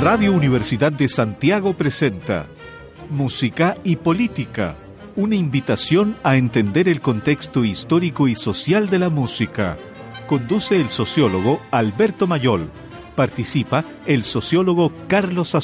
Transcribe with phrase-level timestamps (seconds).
[0.00, 2.46] Radio Universidad de Santiago presenta
[3.10, 4.74] Música y Política,
[5.14, 9.76] una invitación a entender el contexto histórico y social de la música.
[10.26, 12.70] Conduce el sociólogo Alberto Mayol.
[13.14, 15.54] Participa el sociólogo Carlos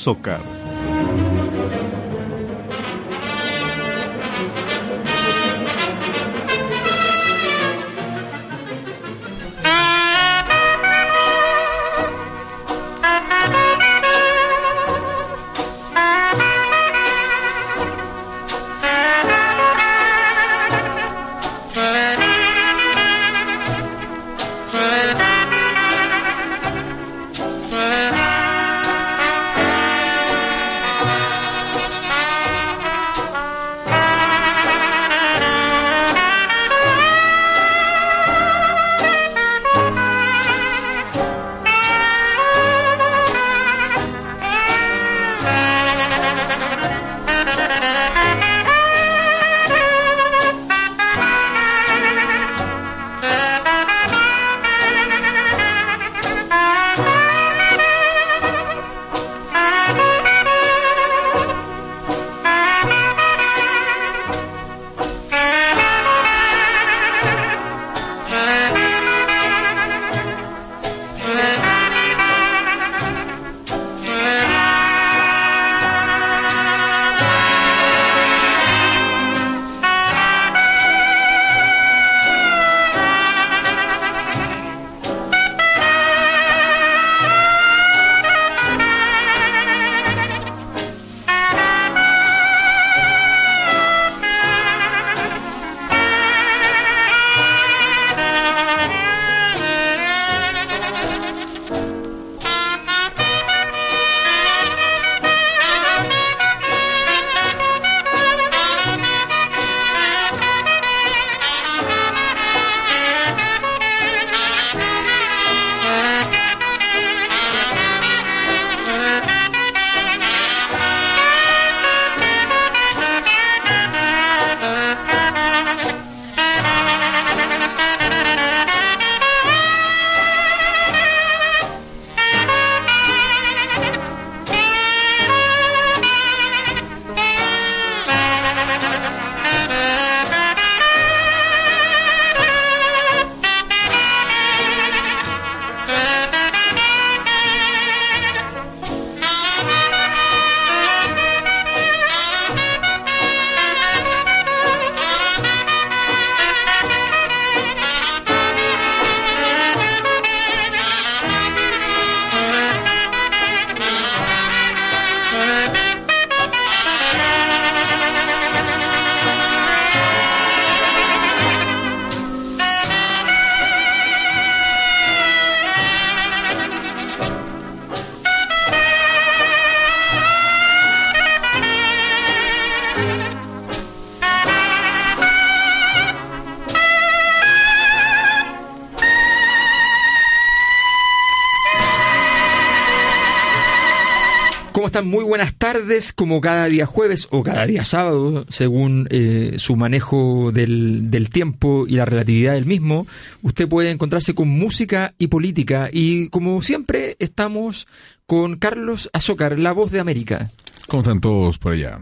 [195.02, 200.52] Muy buenas tardes, como cada día jueves o cada día sábado, según eh, su manejo
[200.52, 203.06] del, del, tiempo y la relatividad del mismo.
[203.42, 205.90] Usted puede encontrarse con música y política.
[205.92, 207.86] Y como siempre, estamos
[208.26, 210.50] con Carlos Azócar, la voz de América.
[210.86, 211.98] ¿Cómo están todos por allá?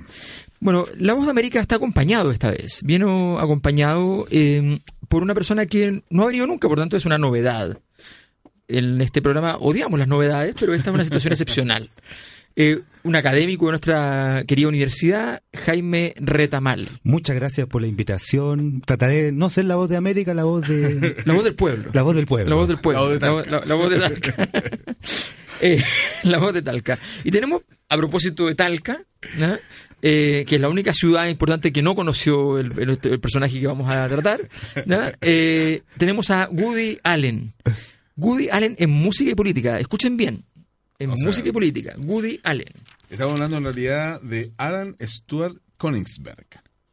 [0.60, 2.80] Bueno, la voz de América está acompañado esta vez.
[2.84, 4.78] Vino acompañado eh,
[5.08, 7.78] por una persona que no ha venido nunca, por tanto es una novedad.
[8.68, 11.90] En este programa odiamos las novedades, pero esta es una situación excepcional.
[12.56, 16.88] Eh, un académico de nuestra querida universidad, Jaime Retamal.
[17.02, 18.80] Muchas gracias por la invitación.
[18.80, 21.16] Trataré de no ser la voz de América, la voz de...
[21.26, 21.90] La voz del pueblo.
[21.92, 22.48] La voz del pueblo.
[22.48, 23.60] La voz del pueblo.
[23.66, 24.48] La voz de Talca.
[25.60, 25.80] Eh,
[26.24, 26.98] la voz de Talca.
[27.22, 29.00] Y tenemos, a propósito de Talca,
[30.02, 34.08] eh, que es la única ciudad importante que no conoció el, personaje que vamos a
[34.08, 34.40] tratar,
[35.96, 37.54] tenemos a Woody Allen.
[38.16, 39.78] Woody Allen en música y política.
[39.78, 40.44] Escuchen bien
[41.04, 42.72] en música y política, Woody Allen.
[43.10, 46.46] Estamos hablando en realidad de Alan Stuart Königsberg.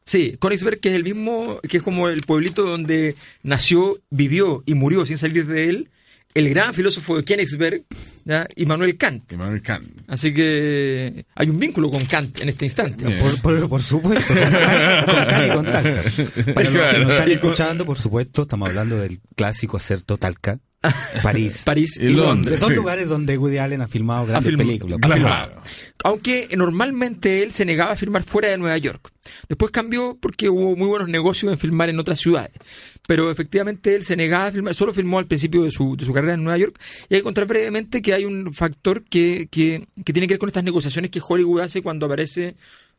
[0.05, 4.73] Sí, Königsberg que es el mismo, que es como el pueblito donde nació, vivió y
[4.73, 5.89] murió sin salir de él
[6.33, 7.83] el gran filósofo de Königsberg,
[8.55, 9.31] Immanuel Kant.
[9.33, 9.87] Immanuel Kant.
[10.07, 13.05] Así que hay un vínculo con Kant en este instante.
[13.41, 16.03] Por, supuesto, con, Kant y con Talca.
[16.53, 20.59] Para los que nos están escuchando, por supuesto, estamos hablando del clásico acerto Talca
[21.23, 21.61] París.
[21.65, 22.25] París Y y, Londres.
[22.27, 22.59] Londres.
[22.59, 22.75] Dos Sí.
[22.75, 24.67] lugares donde Woody Allen ha filmado grandes filmado.
[24.67, 24.99] películas.
[25.01, 25.61] Claro.
[26.03, 29.11] Aunque normalmente él se negaba a filmar fuera de Nueva York.
[29.47, 32.53] Después cambió porque hubo muy buenos negocios en filmar en otras ciudades.
[33.07, 36.13] Pero efectivamente él se negaba a filmar, solo filmó al principio de su, de su
[36.13, 36.79] carrera en Nueva York.
[37.09, 40.39] Y hay que contar brevemente que hay un factor que, que, que tiene que ver
[40.39, 42.55] con estas negociaciones que Hollywood hace cuando aparece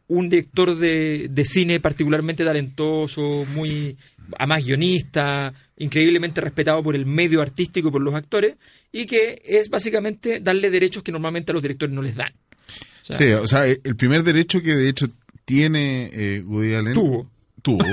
[0.08, 3.96] un director de, de cine particularmente talentoso, muy
[4.38, 8.56] además guionista, increíblemente respetado por el medio artístico y por los actores,
[8.90, 12.32] y que es básicamente darle derechos que normalmente a los directores no les dan.
[12.32, 15.08] O sea, Sí, o sea, el primer derecho que de hecho
[15.44, 16.94] tiene eh, Woody Allen.
[16.94, 17.31] Tuvo.
[17.62, 17.84] Tuvo,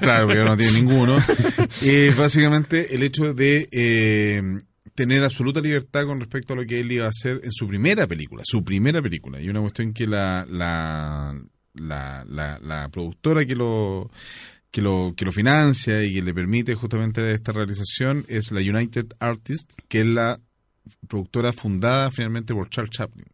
[0.00, 1.18] claro, porque ahora no tiene ninguno.
[1.82, 4.40] Es básicamente el hecho de eh,
[4.94, 8.06] tener absoluta libertad con respecto a lo que él iba a hacer en su primera
[8.06, 8.42] película.
[8.44, 9.40] Su primera película.
[9.40, 11.36] Y una cuestión que la, la,
[11.74, 14.10] la, la, la productora que lo
[14.70, 19.06] que lo, que lo financia y que le permite justamente esta realización es la United
[19.20, 20.40] Artists, que es la
[21.08, 23.26] productora fundada finalmente por Charles Chaplin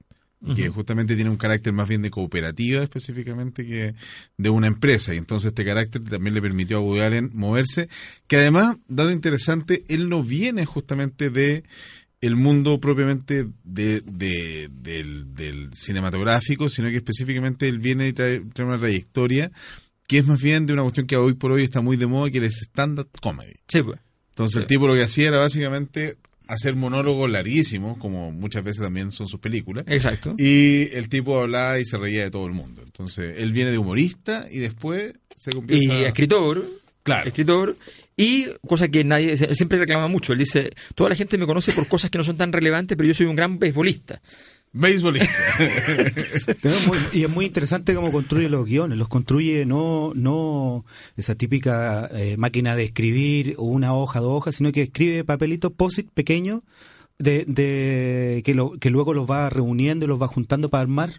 [0.44, 3.94] y que justamente tiene un carácter más bien de cooperativa específicamente que
[4.36, 5.14] de una empresa.
[5.14, 7.88] Y entonces este carácter también le permitió a Woody Allen moverse
[8.26, 11.62] que además dado interesante él no viene justamente de
[12.20, 18.40] el mundo propiamente de, de- del, del cinematográfico sino que específicamente él viene y trae,
[18.52, 19.52] trae una trayectoria
[20.06, 22.30] que es más bien de una cuestión que hoy por hoy está muy de moda
[22.30, 23.98] que es stand-up comedy sí, pues.
[24.30, 26.16] entonces el tipo lo que hacía era básicamente
[26.52, 29.84] hacer monólogos larguísimos, como muchas veces también son sus películas.
[29.88, 30.34] Exacto.
[30.38, 32.82] Y el tipo hablaba y se reía de todo el mundo.
[32.84, 36.08] Entonces él viene de humorista y después se Y convierte a...
[36.08, 36.62] escritor.
[37.02, 37.26] Claro.
[37.26, 37.76] Escritor.
[38.16, 40.32] Y cosa que nadie él siempre reclama mucho.
[40.32, 43.06] Él dice, toda la gente me conoce por cosas que no son tan relevantes, pero
[43.06, 44.20] yo soy un gran beisbolista.
[44.72, 45.28] Beisbolista.
[47.12, 48.98] Y es muy interesante cómo construye los guiones.
[48.98, 50.84] Los construye no, no
[51.16, 55.72] esa típica eh, máquina de escribir o una hoja, dos hojas, sino que escribe papelitos
[55.72, 56.60] posit pequeños
[57.18, 61.10] de, de que, lo, que luego los va reuniendo y los va juntando para armar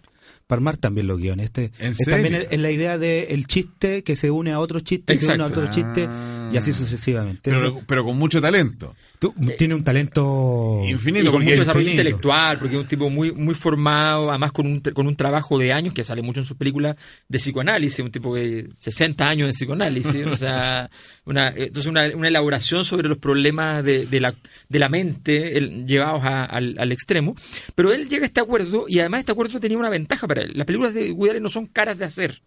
[0.46, 1.44] para armar también los guiones.
[1.46, 4.78] Este, ¿En es también es la idea de el chiste que se une a otro
[4.80, 5.60] chiste, que se une a Exacto.
[5.60, 6.08] otro chiste
[6.52, 7.50] y así sucesivamente.
[7.50, 8.94] pero, Eso- pero con mucho talento.
[9.18, 12.02] Tú- tiene un talento Infinito, y con porque mucho desarrollo infinito.
[12.08, 15.72] intelectual, porque es un tipo muy, muy formado, además con un, con un trabajo de
[15.72, 16.96] años que sale mucho en sus películas
[17.28, 20.90] de psicoanálisis, un tipo que 60 años de psicoanálisis, o sea,
[21.24, 24.34] una, eh, entonces una, una elaboración sobre los problemas de, de la,
[24.68, 27.34] de la mente el- llevados a- al, al extremo.
[27.74, 30.52] Pero él llega a este acuerdo y además este acuerdo tenía una ventaja para él.
[30.54, 32.42] Las películas de Woody Allen no son caras de hacer,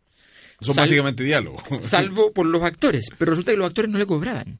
[0.61, 1.63] Son Sal- básicamente diálogos.
[1.81, 4.59] salvo por los actores, pero resulta que los actores no le cobraban.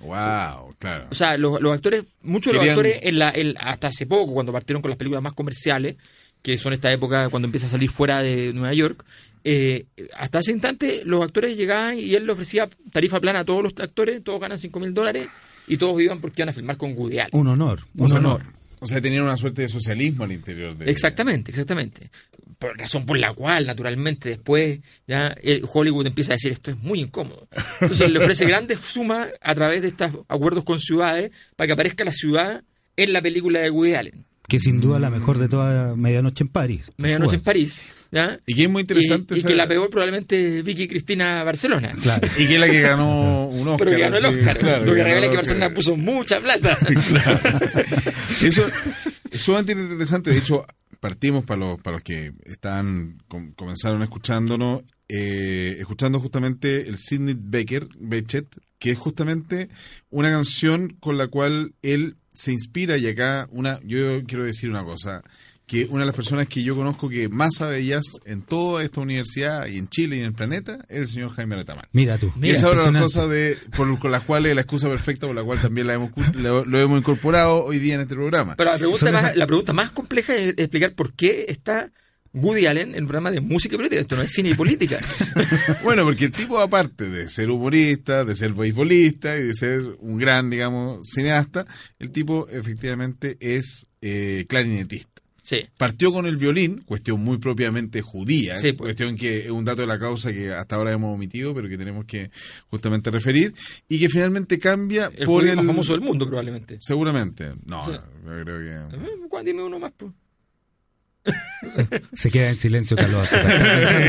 [0.00, 1.06] Wow, claro.
[1.10, 4.34] O sea, los, los actores, muchos de los actores, en la, en- hasta hace poco,
[4.34, 5.96] cuando partieron con las películas más comerciales,
[6.42, 9.04] que son esta época cuando empieza a salir fuera de Nueva York,
[9.44, 9.86] eh,
[10.16, 13.72] hasta ese instante los actores llegaban y él le ofrecía tarifa plana a todos los
[13.80, 15.28] actores, todos ganan 5 mil dólares
[15.66, 17.30] y todos iban porque iban a filmar con Woody Allen.
[17.32, 17.80] un honor.
[17.96, 18.40] Un Un honor.
[18.42, 18.52] honor.
[18.80, 20.88] O sea, tenían una suerte de socialismo al interior de...
[20.90, 22.10] Exactamente, exactamente.
[22.58, 25.34] Por razón por la cual, naturalmente, después ya
[25.72, 27.46] Hollywood empieza a decir esto es muy incómodo.
[27.80, 32.02] Entonces le ofrece grandes sumas a través de estos acuerdos con ciudades para que aparezca
[32.04, 32.62] la ciudad
[32.96, 34.24] en la película de Woody Allen.
[34.48, 36.90] Que sin duda la mejor de toda Medianoche en París.
[36.96, 37.42] Medianoche en.
[37.42, 37.84] París.
[38.10, 38.40] ¿ya?
[38.46, 39.34] Y que es muy interesante...
[39.34, 41.94] Y, y esa- que la peor probablemente es Vicky Cristina Barcelona.
[42.02, 42.26] Claro.
[42.38, 43.76] Y que es la que ganó un Oscar.
[43.78, 44.56] Pero que ganó el Oscar.
[44.58, 45.36] claro, lo que ganó revela el es que.
[45.36, 46.76] Barcelona puso mucha plata.
[48.42, 48.66] Eso
[49.30, 50.30] es sumamente interesante.
[50.30, 50.64] De hecho,
[51.00, 57.36] partimos para los, para los que están com- comenzaron escuchándonos, eh, escuchando justamente el Sidney
[57.38, 58.46] Becker, Bechet,
[58.78, 59.68] que es justamente
[60.10, 64.84] una canción con la cual él se inspira y acá una, yo quiero decir una
[64.84, 65.22] cosa,
[65.68, 69.00] que una de las personas que yo conozco que más sabe jazz en toda esta
[69.02, 71.86] universidad y en Chile y en el planeta es el señor Jaime Retamal.
[71.92, 72.32] Mira tú.
[72.42, 73.04] Y esa es una de las Impresionante.
[73.04, 76.10] cosas de, por, con las cuales la excusa perfecta por la cual también la hemos,
[76.34, 78.56] lo, lo hemos incorporado hoy día en este programa.
[78.56, 81.92] Pero la pregunta, más, esas- la pregunta más compleja es explicar por qué está
[82.32, 84.00] Woody Allen en el programa de música y política.
[84.00, 84.98] Esto no es cine y política.
[85.84, 90.18] Bueno, porque el tipo, aparte de ser humorista, de ser beisbolista y de ser un
[90.18, 91.66] gran, digamos, cineasta,
[91.98, 95.17] el tipo efectivamente es eh, clarinetista.
[95.48, 95.60] Sí.
[95.78, 98.88] Partió con el violín, cuestión muy propiamente judía, Sí, pues.
[98.88, 101.78] cuestión que es un dato de la causa que hasta ahora hemos omitido, pero que
[101.78, 102.30] tenemos que
[102.68, 103.54] justamente referir,
[103.88, 105.56] y que finalmente cambia El por el...
[105.56, 106.76] más famoso del mundo, probablemente.
[106.82, 107.54] Seguramente.
[107.64, 107.92] No, Sí.
[108.26, 108.58] no, yo creo
[108.90, 108.98] que...
[109.30, 109.46] ¿cuál?
[109.46, 110.12] Dime uno más, pues.
[112.12, 113.30] Se queda en silencio Carlos.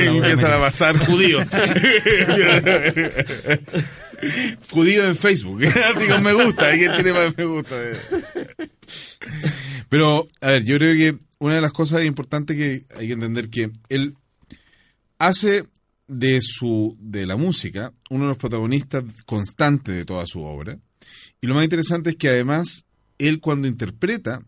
[0.04, 1.48] y empiezan a pasar judíos.
[4.72, 5.64] judíos en Facebook.
[5.96, 6.72] Así con me gusta.
[6.72, 7.76] ¿Quién tiene más me gusta?
[9.90, 13.50] Pero, a ver, yo creo que una de las cosas importantes que hay que entender
[13.50, 14.16] que él
[15.18, 15.66] hace
[16.08, 20.78] de su de la música uno de los protagonistas constantes de toda su obra.
[21.42, 22.86] Y lo más interesante es que además
[23.18, 24.42] él cuando interpreta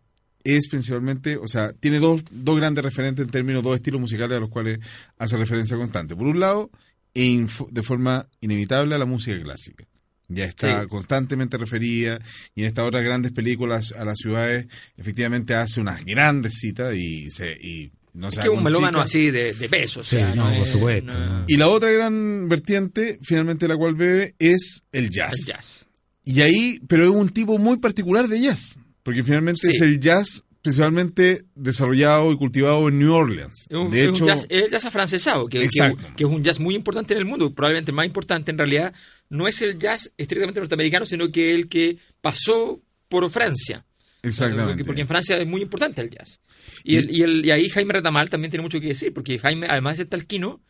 [0.44, 4.40] es principalmente, o sea, tiene dos, dos grandes referentes en términos, dos estilos musicales a
[4.40, 4.80] los cuales
[5.18, 6.16] hace referencia constante.
[6.16, 6.72] Por un lado,
[7.13, 9.86] de forma inevitable a la música clásica.
[10.30, 10.88] Ya está Sí.
[10.88, 12.20] constantemente referida
[12.56, 14.65] y en estas otras grandes películas a las ciudades
[14.96, 19.30] efectivamente hace unas grandes citas y se y no Es se que un melómano así
[19.30, 20.00] de, de peso.
[20.01, 21.46] o Sí, sea, no, por es- supuesto, no.
[21.48, 25.34] Y la otra gran vertiente, finalmente la cual bebe, es el jazz.
[25.39, 25.88] el jazz.
[26.24, 29.70] Y ahí, pero es un tipo muy particular de jazz, porque finalmente Sí.
[29.75, 33.65] es el jazz principalmente desarrollado y cultivado en New Orleans.
[33.70, 36.30] Es un, de es un hecho, jazz, es el jazz afrancesado, que, que, que es
[36.30, 38.94] un jazz muy importante en el mundo, probablemente más importante en realidad.
[39.30, 43.86] No es el jazz estrictamente norteamericano, sino que el que pasó por Francia.
[44.22, 44.86] exactamente.
[44.86, 46.39] Porque, en Francia es muy importante el jazz.
[46.84, 49.68] Y, el- y, el- y ahí Jaime Retamal también tiene mucho que decir, porque Jaime,
[49.70, 50.62] además de ser talquino,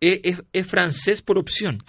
[0.00, 1.78] es, es- es francés por opción.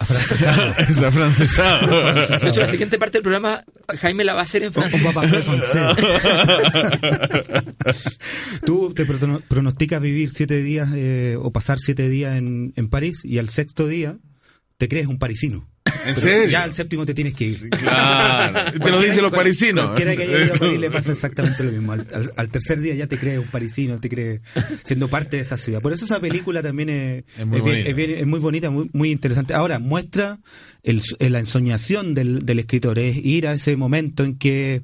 [0.88, 2.14] es afrancesado.
[2.40, 3.64] De hecho, la siguiente parte del programa,
[3.98, 5.02] Jaime la va a hacer en Un francés.
[8.64, 13.20] Tú te prono- pronosticas vivir siete días eh, o pasar siete días en, en París
[13.24, 14.18] y al sexto día
[14.78, 15.68] te crees un parisino.
[16.04, 16.48] ¿En serio?
[16.48, 17.70] Ya al séptimo te tienes que ir.
[17.78, 18.72] Claro.
[18.78, 19.84] Te lo dicen los parisinos.
[19.86, 21.92] Cualquiera que haya ido a París le pasa exactamente lo mismo.
[21.92, 24.40] Al, al- al tercer día ya te crees un parisino, te crees
[24.84, 25.80] siendo parte de esa ciudad.
[25.80, 27.90] Por eso esa película también es, Es muy es bien- bonita.
[27.90, 29.54] es bien- es muy bonita, muy, muy interesante.
[29.54, 30.38] Ahora, muestra
[30.82, 34.82] el, la ensoñación del, del escritor, es ir a ese momento en que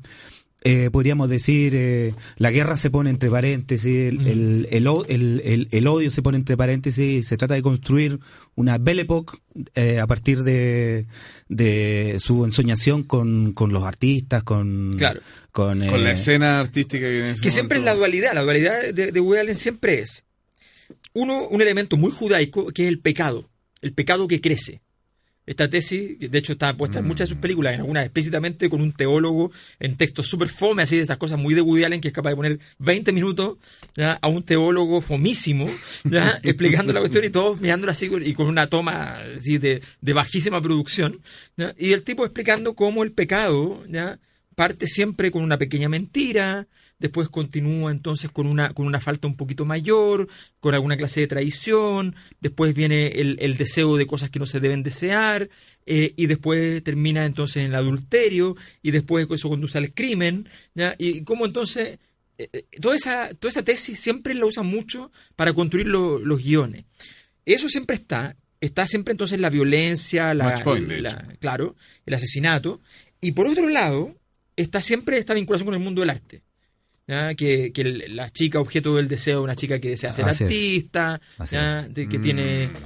[0.65, 5.41] eh, podríamos decir, eh, la guerra se pone entre paréntesis, el, el, el o- el-
[5.45, 8.19] el- el odio se pone entre paréntesis, se trata de construir
[8.57, 9.39] una Belle Époque
[9.77, 11.07] eh, a partir de,
[11.49, 15.21] de su ensoñación con, con los artistas, con, Claro.
[15.53, 18.33] con, Con la eh, escena artística que, en ese que siempre es la dualidad.
[18.35, 20.25] La dualidad de, de Woody Allen siempre es
[21.13, 23.49] uno, un elemento muy judaico que es el pecado,
[23.81, 24.81] el pecado que crece.
[25.49, 28.83] Esta tesis, de hecho está puesta en muchas de sus películas, en algunas explícitamente con
[28.83, 29.51] un teólogo
[29.81, 32.31] en textos súper fome, así de estas cosas muy de Woody Allen, que es capaz
[32.31, 33.57] de poner 20 minutos
[33.97, 34.19] ¿ya?
[34.21, 35.67] a un teólogo fomísimo,
[36.05, 36.39] ¿ya?
[36.43, 40.61] explicando la cuestión y todos mirándola así y con una toma así de, de bajísima
[40.61, 41.23] producción.
[41.57, 41.75] ¿ya?
[41.79, 44.19] Y el tipo explicando cómo el pecado ¿ya?
[44.59, 46.67] Parte siempre con una pequeña mentira,
[46.99, 50.27] después continúa entonces con una, con una falta un poquito mayor,
[50.61, 54.59] con alguna clase de traición, después viene el, el deseo de cosas que no se
[54.61, 55.49] deben desear,
[55.87, 60.95] eh, y después termina entonces en el adulterio, y después eso conduce al crimen, ¿ya?
[60.99, 61.99] y cómo entonces...
[62.39, 66.43] eh, eh, toda, esa, toda esa tesis siempre la usan mucho para construir lo- los
[66.45, 66.85] guiones.
[67.47, 71.75] Eso siempre está, está siempre entonces la violencia, la, point, la- claro,
[72.07, 72.81] el asesinato,
[73.21, 74.15] y por otro lado,
[74.63, 76.43] está siempre esta vinculación con el mundo del arte.
[77.07, 77.35] ¿ya?
[77.35, 81.21] Que, que la chica objeto del deseo, una chica que desea ser Así artista,
[82.09, 82.79] que tiene ca-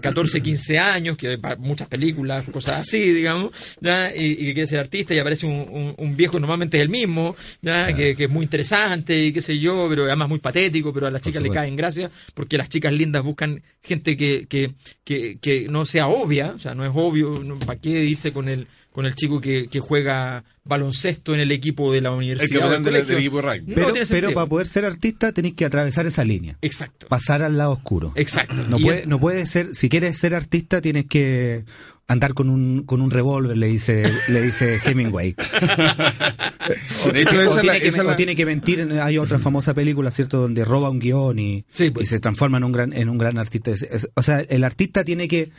[0.00, 4.14] 14, 15 años, que para muchas películas, cosas así, digamos, ¿ya?
[4.14, 6.88] Y, y que quiere ser artista y aparece un, un- un viejo, normalmente es el
[6.88, 7.94] mismo, ¿ya?
[7.94, 11.10] Que, que es muy interesante y qué sé yo, pero además muy patético, pero a
[11.10, 14.72] las chicas le caen gracias porque las chicas lindas buscan gente que, que,
[15.04, 18.48] que, que no sea obvia, o sea, no es obvio, no, ¿para qué irse con
[18.48, 22.60] el, con el chico que, que juega baloncesto en el equipo de la universidad?
[22.60, 23.74] capitán del equipo de rugby.
[23.74, 27.06] No Pero, pero para poder ser artista tenéis que atravesar esa línea, Exacto.
[27.08, 28.12] pasar al lado oscuro.
[28.16, 28.54] Exacto.
[28.68, 31.64] No Y puede, es- no puede ser, si quieres ser artista tienes que
[32.08, 35.34] andar con un, con un revólver, le dice, le dice Hemingway.
[37.12, 38.80] De hecho, o, esa es la- tiene que, o la- tiene que mentir.
[38.80, 42.06] en- Hay otra famosa película, ¿cierto?, donde roba un guion y, Sí, pues.
[42.06, 43.70] y se transforma en un gran, en un gran artista.
[43.70, 45.50] Es- es- o sea, el artista tiene que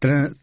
[0.00, 0.34] tra-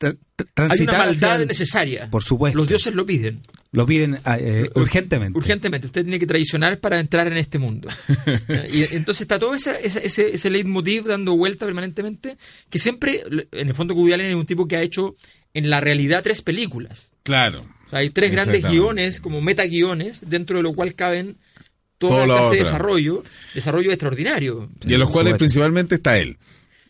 [0.00, 2.10] tra- tra- Hay transitar una maldad el- necesaria.
[2.10, 2.58] Por supuesto.
[2.58, 3.40] Los dioses lo piden.
[3.74, 5.36] Lo piden eh, urgentemente.
[5.36, 5.86] Urgentemente.
[5.88, 7.88] Usted tiene que traicionar para entrar en este mundo.
[8.72, 12.36] y entonces está todo esa- ese, ese leitmotiv dando vuelta permanentemente,
[12.70, 15.16] que siempre, en el fondo, Woody Allen es un tipo que ha hecho
[15.52, 17.12] en la realidad tres películas.
[17.24, 17.62] Claro.
[17.86, 21.36] O sea, hay tres grandes guiones, como metaguiones, dentro de lo cual caben
[21.98, 23.22] Toda toda la clase de desarrollo,
[23.54, 24.68] desarrollo extraordinario.
[24.84, 26.38] Y en los cuales principalmente está él.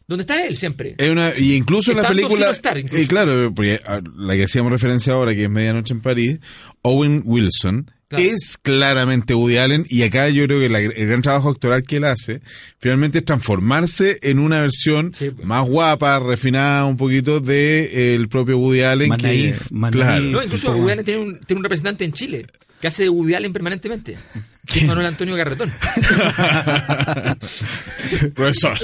[0.07, 0.95] ¿Dónde está él siempre?
[0.99, 2.53] Es una, y incluso en la película.
[2.77, 2.97] incluso.
[2.97, 6.39] eh, claro, porque a la que hacíamos referencia ahora, que es Medianoche en París,
[6.83, 8.23] Owen Wilson Claro.
[8.23, 9.87] es claramente Woody Allen.
[9.89, 12.43] Y acá yo creo que la- el gran trabajo actoral que él hace,
[12.79, 15.47] finalmente es transformarse en una versión Sí, pues.
[15.49, 19.09] más guapa, refinada un poquito de eh, el propio Woody Allen.
[19.09, 20.21] Más que, naif, más claro.
[20.21, 20.33] naif.
[20.33, 22.47] No, incluso Woody Allen tiene un, tiene un representante en Chile
[22.85, 24.17] que hace de Woody Allen permanentemente.
[24.67, 25.71] Que es Manuel Antonio Garretón.
[28.35, 28.79] Profesor.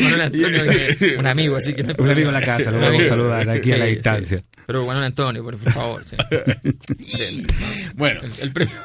[0.00, 0.62] Manuel Antonio,
[0.98, 3.50] que- un amigo, así que no Un amigo en la casa, lo vamos a saludar
[3.50, 4.38] aquí a la distancia.
[4.38, 4.44] sí.
[4.64, 6.02] Pero Manuel Antonio, por, favor.
[6.04, 6.16] sí.
[7.96, 8.76] Bueno, el- el premio,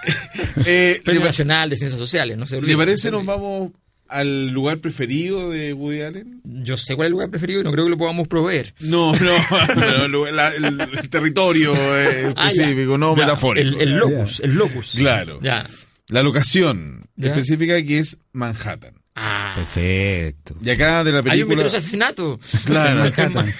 [0.65, 2.71] eh, premio ¿le, nacional de ciencias sociales, no olvide.
[2.71, 3.71] le parece nos vamos
[4.11, 6.41] al lugar preferido de Woody Allen?
[6.43, 8.73] Yo sé cuál es el lugar preferido y no creo que lo podamos proveer.
[8.79, 9.35] No, no,
[9.67, 12.63] pero el, lugar- la- el- el territorio eh, Ah, ya.
[12.63, 13.67] específico, no Ya, metafórico.
[13.79, 14.93] El, el locus, el locus.
[14.97, 15.39] Claro.
[15.41, 15.65] Ya.
[16.09, 17.29] La locación Ya.
[17.29, 19.00] específica que es Manhattan.
[19.13, 19.53] Ah.
[19.57, 20.55] Perfecto.
[20.63, 21.63] Y acá de la Hay un película...
[21.63, 22.39] misterioso asesinato.
[22.65, 23.05] Claro.
[23.05, 23.53] En Manhattan.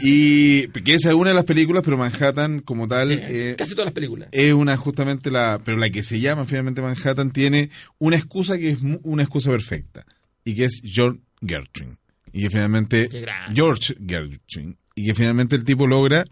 [0.00, 3.86] Y que esa es una de las películas, pero Manhattan como tal eh, Casi todas
[3.86, 4.28] las películas.
[4.30, 8.70] es una justamente la, pero la que se llama finalmente Manhattan tiene una excusa que
[8.70, 10.04] es mu- una excusa perfecta
[10.44, 11.96] y que es George Gertrude
[12.32, 13.08] y que finalmente.
[13.54, 16.24] George Gertrude y que finalmente el tipo logra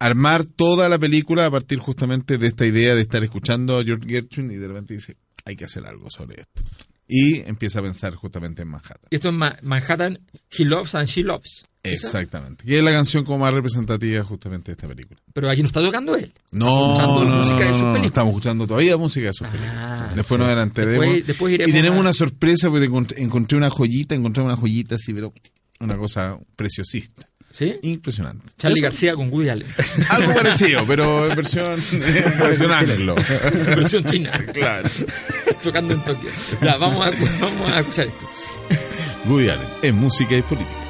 [0.00, 4.06] armar toda la película a partir justamente de esta idea de estar escuchando a George
[4.08, 6.62] Gertrude y de repente dice hay que hacer algo sobre esto
[7.08, 9.08] y empieza a pensar justamente en Manhattan.
[9.10, 10.20] Y esto es Ma- Manhattan,
[10.56, 11.64] He Loves and She Loves.
[11.82, 12.06] ¿Esa?
[12.08, 12.64] Exactamente.
[12.66, 15.18] Y es la canción como más representativa justamente de esta película.
[15.32, 16.32] Pero aquí no está tocando él.
[16.52, 19.50] No, escuchando no, música de no, sus no, estamos escuchando todavía música de sus Ah,
[19.52, 20.16] películas.
[20.16, 21.00] Después nos adelantaremos.
[21.04, 24.56] Después- después iremos y tenemos a- una sorpresa porque encontré, encontré una joyita, encontré una
[24.56, 25.32] joyita así, pero
[25.80, 27.27] una cosa preciosista.
[27.50, 27.76] ¿Sí?
[27.82, 28.44] Impresionante.
[28.58, 29.66] Charlie García con Woody Allen.
[30.10, 33.14] Algo parecido, pero en versión, en versión anglo.
[33.14, 34.32] Versión china.
[34.52, 34.88] claro.
[35.62, 36.30] Tocando en Tokio.
[36.62, 38.28] Ya, vamos a, vamos a escuchar esto.
[39.26, 40.87] Woody Allen, en música y política.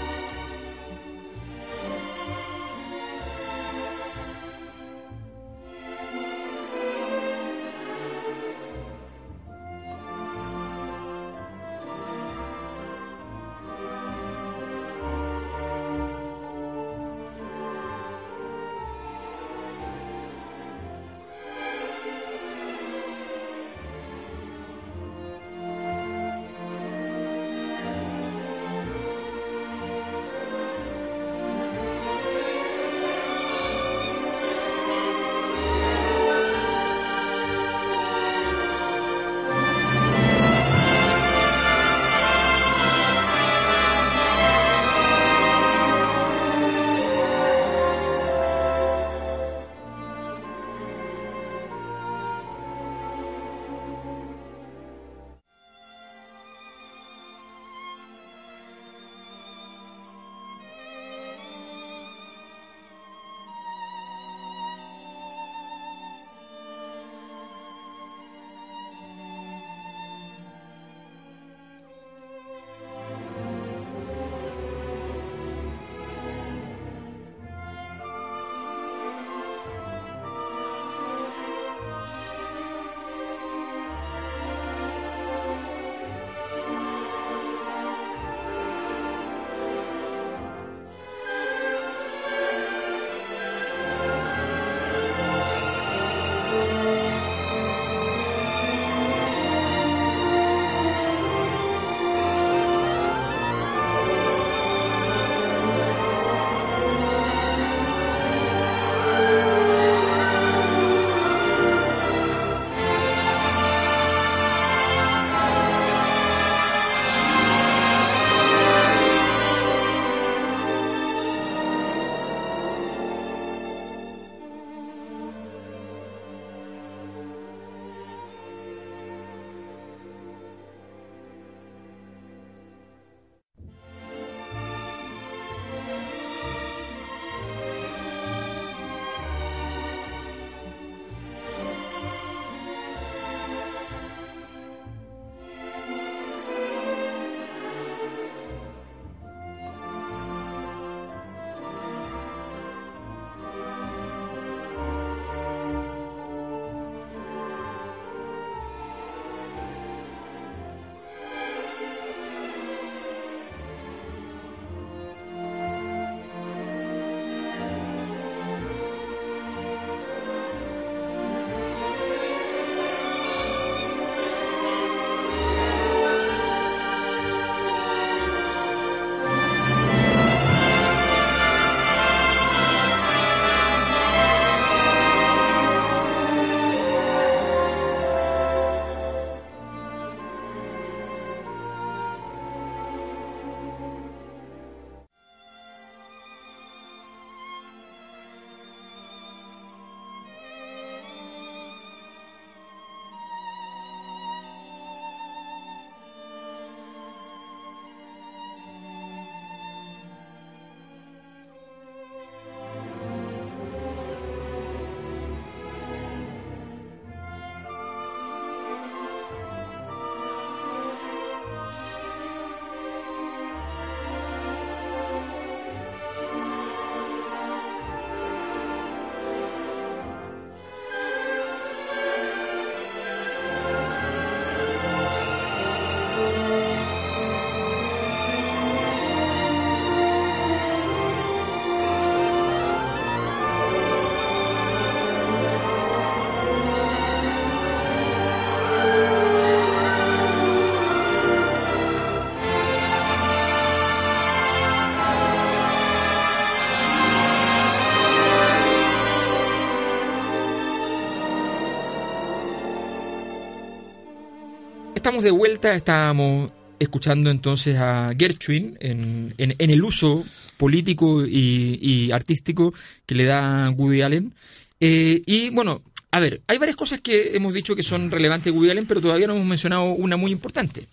[265.18, 270.24] Estamos de vuelta, estábamos escuchando entonces a Gershwin en, en, en el uso
[270.57, 272.72] político y, y artístico
[273.04, 274.33] que le da Woody Allen.
[274.78, 278.52] Eh, y bueno, a ver, hay varias cosas que hemos dicho que son relevantes de
[278.57, 280.85] Woody Allen, pero todavía no hemos mencionado una muy importante,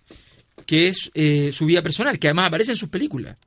[0.66, 3.38] que es eh, su vida personal, que además aparece en sus películas.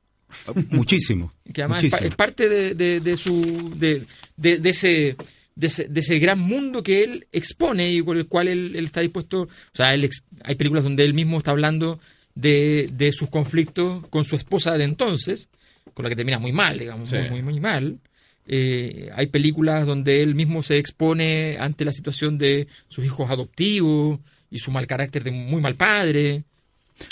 [0.70, 1.32] Muchísimo.
[1.52, 2.08] Que además es, pa- muchísimo.
[2.10, 4.04] es parte de, de- de su de-
[4.36, 5.16] de ese
[5.58, 8.84] de ese, de ese gran mundo que él expone y con el cual él, él
[8.84, 9.42] está dispuesto.
[9.42, 10.08] O sea, él
[10.44, 11.98] hay películas donde él mismo está hablando
[12.36, 15.48] de, de sus conflictos con su esposa de entonces,
[15.94, 17.16] con la que termina muy mal, digamos, Sí.
[17.16, 17.98] muy, muy, muy mal.
[18.46, 24.20] Eh, hay películas donde él mismo se expone ante la situación de sus hijos adoptivos
[24.50, 26.44] y su mal carácter de muy mal padre.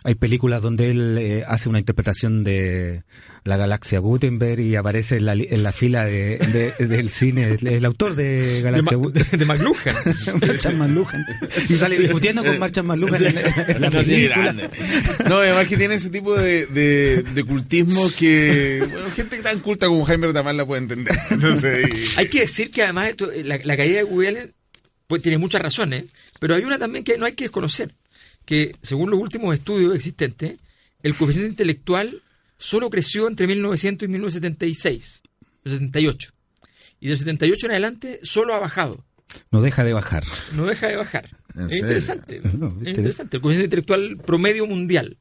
[0.04, 3.04] Hay películas donde él eh, hace una interpretación de
[3.44, 6.38] la galaxia Gutenberg y aparece en la, en la fila de,
[6.78, 9.30] de- del cine, el, el autor de Galaxia Ma- Gutenberg.
[9.30, 10.40] de, de McLuhan.
[10.40, 11.24] Marchan McLuhan.
[11.68, 14.36] Y sale discutiendo con Marchan McLuhan en, en la No, sí, película.
[14.42, 14.70] grande.
[15.28, 19.86] No, además que tiene ese tipo de, de, de cultismo que, bueno, gente tan culta
[19.86, 21.16] como Jaime Retamal la puede entender.
[21.30, 24.52] Entonces, y- Hay que decir que además esto- la, la caída de Woody Allen
[25.06, 26.06] pues, tiene muchas razones,
[26.40, 27.94] pero hay una también que no hay que desconocer,
[28.46, 30.58] que según los últimos estudios existentes,
[31.02, 32.22] el coeficiente intelectual
[32.56, 35.22] solo creció entre 1900 y 1976,
[35.64, 36.30] 78.
[37.00, 39.04] Y del 78 en adelante solo ha bajado,
[39.50, 40.24] No deja de bajar.
[40.54, 41.28] no deja de bajar.
[41.54, 41.84] ¿En Es serio?
[41.86, 43.36] interesante, No, es interesa- interesante.
[43.36, 45.18] El coeficiente intelectual promedio mundial.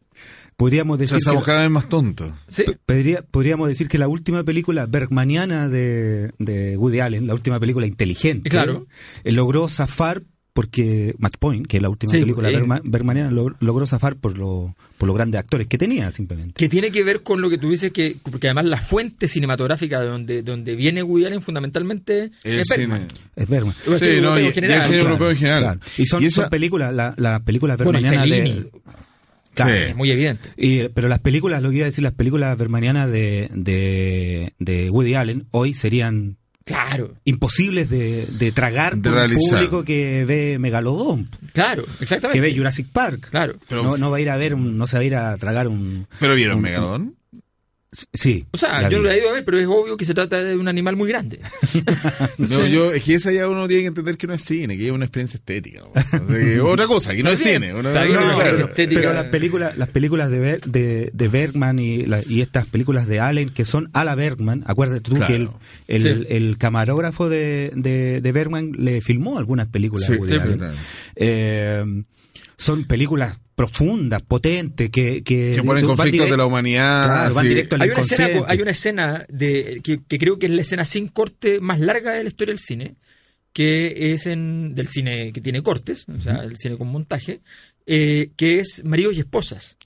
[0.57, 2.31] Podríamos decir, que, cada vez más tontos.
[2.47, 2.63] ¿sí?
[2.85, 7.85] podría- podríamos decir que la última película bergmaniana de, de Woody Allen, la última película
[7.87, 8.87] inteligente, Claro.
[9.25, 10.23] eh, logró zafar
[10.55, 12.63] porque Match Point, que es la última Sí, película eh.
[12.85, 16.53] bergmaniana, lo- logró zafar por, lo, por los grandes actores que tenía simplemente.
[16.53, 19.99] que tiene que ver con lo que tú dices que porque además la fuente cinematográfica
[19.99, 23.01] de donde, de donde viene Woody Allen fundamentalmente El es Bergman.
[23.09, 23.21] cine.
[23.35, 23.75] Es Bergman.
[23.85, 24.77] El cine Sí, no, y- general.
[24.77, 25.61] y el cine Claro, europeo en general.
[25.63, 25.79] claro.
[25.97, 28.59] Y son, Y esa- son películas, la, la película Bueno, y bergmaniana Fellini.
[28.63, 28.71] de...
[29.55, 29.71] Claro.
[29.71, 29.77] Sí.
[29.89, 30.49] Es muy evidente.
[30.55, 34.89] Y, pero las películas, lo que iba a decir, las películas bergmanianas de, de, de
[34.89, 39.59] Woody Allen hoy serían Claro, imposibles de, de tragar De por un realizar.
[39.59, 42.33] público que ve Megalodón, claro, exactamente.
[42.33, 43.27] que ve Jurassic Park.
[43.29, 43.55] Claro.
[43.69, 45.37] Pero- no, no va a ir a ver, un- no se va a ir a
[45.37, 46.07] tragar un...
[46.19, 47.15] ¿Pero vieron un- Megalodón?
[48.13, 48.45] Sí.
[48.51, 50.13] O sea, la yo no lo he ido a ver, pero es obvio que se
[50.13, 51.39] trata de un animal muy grande.
[52.37, 54.85] No, yo, es que esa ya uno tiene que entender que no es cine, que
[54.87, 55.81] es una experiencia estética.
[55.81, 55.89] ¿no?
[55.91, 57.73] O sea, que otra cosa, que no es bien, cine.
[57.73, 58.37] Una- no.
[58.75, 63.07] Pero las películas, las películas de, Ber- de, de Bergman y, la- y estas películas
[63.07, 65.27] de Allen que son a la Bergman, acuérdate tú Claro.
[65.27, 65.49] que el,
[65.87, 66.25] el, Sí.
[66.29, 70.61] el camarógrafo de, de, de Bergman le filmó algunas películas Sí, Woody sí, Allen.
[71.15, 72.03] Eh,
[72.57, 77.05] son películas profundas, potentes, que, que, Que ponen van conflictos de la humanidad.
[77.05, 77.49] Claro, van sí.
[77.49, 80.61] directo al Hay una escena, hay una escena de, que, que creo que es la
[80.61, 82.95] escena sin corte más larga de la historia del cine,
[83.53, 87.39] que es en del cine que tiene cortes, o sea, el cine con montaje,
[87.85, 89.77] eh, que es Maridos y Esposas.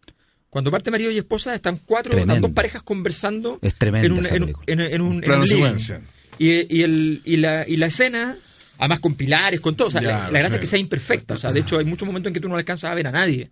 [0.49, 4.53] Cuando parte Maridos y Esposas están cuatro, están dos parejas conversando Es en un, en,
[4.65, 6.01] en- en un, en Plano un secuencia.
[6.39, 8.35] Y, y, el, y, la, y la escena,
[8.79, 11.35] además con pilares, con todo, o sea, Ya, la, la gracia es que sea imperfecta,
[11.35, 13.11] o sea, de hecho hay muchos momentos en que tú no alcanzas a ver a
[13.11, 13.51] nadie.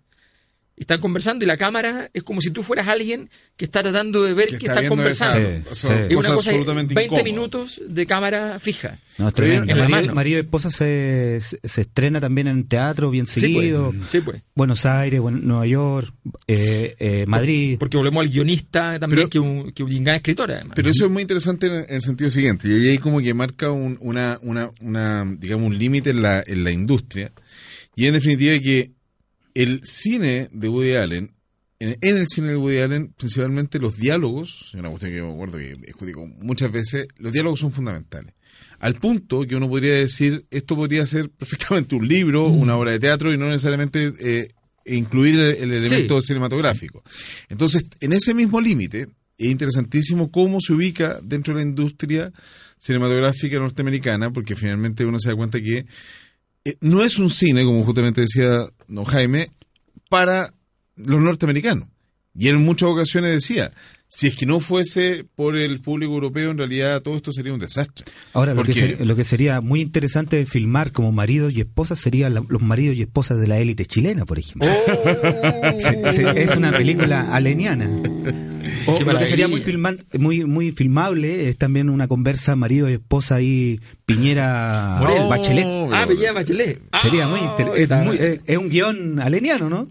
[0.78, 4.32] Están conversando y la cámara es como si tú fueras alguien que está tratando de
[4.34, 5.48] ver Que que, está están esa- conversando.
[5.48, 6.02] Sí, esa sí.
[6.08, 7.24] Es una cosa cosa, absolutamente 20 incómoda.
[7.24, 8.98] minutos de cámara fija.
[9.18, 9.62] No, es tremendo.
[9.72, 10.14] En la María, mano.
[10.14, 13.90] María Esposa se, se, se estrena también en teatro bien Sí, seguido.
[13.90, 14.04] pues.
[14.04, 14.42] Sí, pues.
[14.54, 16.14] Buenos Aires, Buen- Nueva York,
[16.46, 17.76] eh, eh, Madrid.
[17.80, 20.72] Porque volvemos al guionista también, Pero- que un, que un gran escritor, además.
[20.76, 22.68] Pero eso es muy interesante en el sentido siguiente.
[22.68, 26.42] Y ahí hay como que marca un, una, una, una, digamos, un límite en la,
[26.46, 27.32] en la industria.
[27.96, 28.92] Y en definitiva que
[29.58, 31.32] el cine de Woody Allen,
[31.80, 35.32] en, en el cine de Woody Allen, principalmente los diálogos, es una cuestión que me
[35.32, 38.34] acuerdo que discutí con muchas veces, los diálogos son fundamentales.
[38.78, 43.00] Al punto que uno podría decir, esto podría ser perfectamente un libro, una obra de
[43.00, 44.46] teatro y no necesariamente eh,
[44.86, 47.02] incluir el, el elemento cinematográfico.
[47.48, 52.32] Entonces, en ese mismo límite, es interesantísimo cómo se ubica dentro de la industria
[52.78, 55.84] cinematográfica norteamericana, porque finalmente uno se da cuenta que
[56.68, 59.50] eh, no es un cine, como justamente decía don Jaime,
[60.08, 60.54] para
[60.96, 61.88] los norteamericanos.
[62.34, 63.72] Y en muchas ocasiones decía,
[64.06, 67.58] si es que no fuese por el público europeo, en realidad todo esto sería un
[67.58, 68.06] desastre.
[68.32, 71.98] Ahora, lo que, ser- lo que sería muy interesante de filmar como maridos y esposas
[71.98, 74.68] serían la- los maridos y esposas de la élite chilena, por ejemplo.
[74.70, 75.80] Oh.
[75.80, 77.90] Se- se- es una película aleniana.
[78.86, 82.94] O lo que sería muy, filman- muy, muy filmable es también una conversa marido y
[82.94, 85.24] esposa ahí, Piñera Morel.
[85.28, 85.66] Bachelet.
[85.66, 85.94] Oh, ¿Cómo?
[85.94, 86.80] Ah, Bellina Bachelet.
[87.02, 89.88] Sería Ah, muy, inter- es, muy- es- es un guion aleniano, ¿no?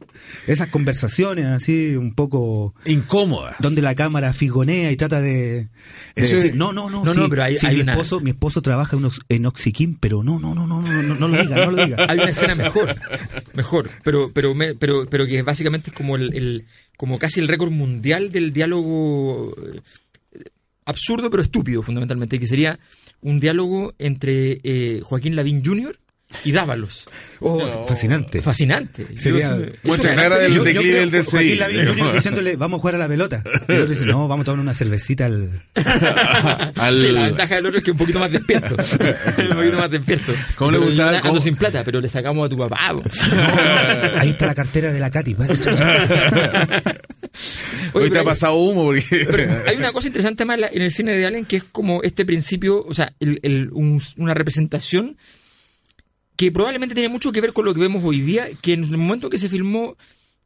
[0.47, 3.55] Esas conversaciones así un poco Incómoda.
[3.59, 5.67] donde la cámara figonea y trata de, de
[6.15, 7.91] Eso es- decir, no, no, no, No, sí, no, pero hay- sí, hay mi una-
[7.93, 8.97] esposo, mi esposo trabaja
[9.29, 10.81] en Oxiquín, pero no, no, no, no,
[11.19, 12.05] no, lo diga, no lo diga.
[12.09, 12.95] Hay una escena mejor,
[13.53, 16.65] mejor, pero pero pero pero que básicamente es como el, el-
[16.97, 19.81] como casi el récord mundial del diálogo eh,
[20.85, 22.79] absurdo pero estúpido fundamentalmente, que sería
[23.21, 25.97] un diálogo entre eh, Joaquín Lavín Jr.
[26.43, 27.07] y Dávalos.
[27.39, 28.41] Oh, fascinante.
[28.41, 29.07] Fascinante.
[29.15, 31.23] Sería- una- clara del declive del DCI.
[31.31, 33.41] Joaquín Lavín diciéndole, vamos a jugar a la pelota.
[33.67, 35.49] Y el otro dice, no, vamos a tomar una cervecita al...
[36.75, 38.75] Al- Sí, la ventaja del otro es que un poquito más despierto.
[39.39, 40.33] un poquito más despierto.
[40.57, 42.77] ¿Cómo le gustaba- cómo- sin plata, pero le sacamos a tu papá.
[42.91, 43.03] po.
[44.19, 45.35] Ahí está la cartera de la Katy.
[47.93, 49.05] Oye, Hoy te ha hay- pasado humo porque...
[49.67, 52.83] Hay una cosa interesante más en el cine de Allen que es como este principio,
[52.83, 55.17] o sea, el- el- un- una representación
[56.37, 58.97] que probablemente tiene mucho que ver con lo que vemos hoy día, que en el
[58.97, 59.97] momento que se filmó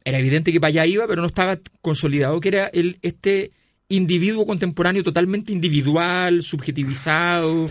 [0.03, 3.51] era evidente que para allá iba, pero no estaba consolidado, que era el este
[3.89, 7.65] individuo contemporáneo totalmente individual, subjetivizado,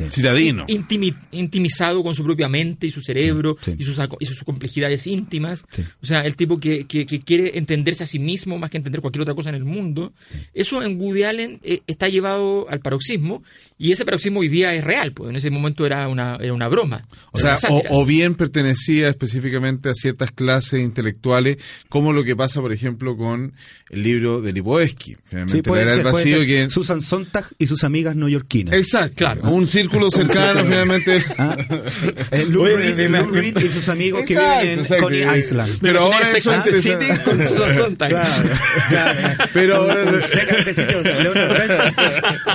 [0.68, 3.76] intimi- intimizado con su propia mente y su cerebro Sí, sí.
[3.78, 5.64] Y, sus, y sus complejidades íntimas.
[5.70, 5.82] Sí.
[6.02, 9.00] O sea, el tipo que, que- que quiere entenderse a sí mismo más que entender
[9.00, 10.12] cualquier otra cosa en el mundo.
[10.52, 13.42] Eso en Woody Allen eh, está llevado al paroxismo
[13.82, 16.68] y ese paroxismo hoy día es real, pues en ese momento era una, era una
[16.68, 17.00] broma.
[17.32, 21.56] O era sea, o, bien pertenecía específicamente a ciertas clases intelectuales,
[21.88, 23.54] como lo que pasa, por ejemplo, con
[23.88, 25.16] el libro de Lipovetsky.
[25.24, 26.46] Finalmente, Sí, puede era el ser, vacío ser.
[26.46, 26.68] que...
[26.68, 28.74] Susan Sontag y sus amigas neoyorquinas.
[28.74, 29.50] Exacto, Claro.
[29.50, 31.24] Un círculo cercano, finalmente.
[31.38, 31.56] Ah,
[32.32, 35.04] eh, Lou Reed- Reed y sus amigos que viven en exacto.
[35.04, 35.78] Coney Island.
[35.80, 36.82] Pero ahora eso es.
[36.82, 38.10] City con Susan Sontag.
[38.10, 38.50] Claro,
[38.90, 39.44] claro.
[39.54, 41.18] Pero ahora- second city, o sea,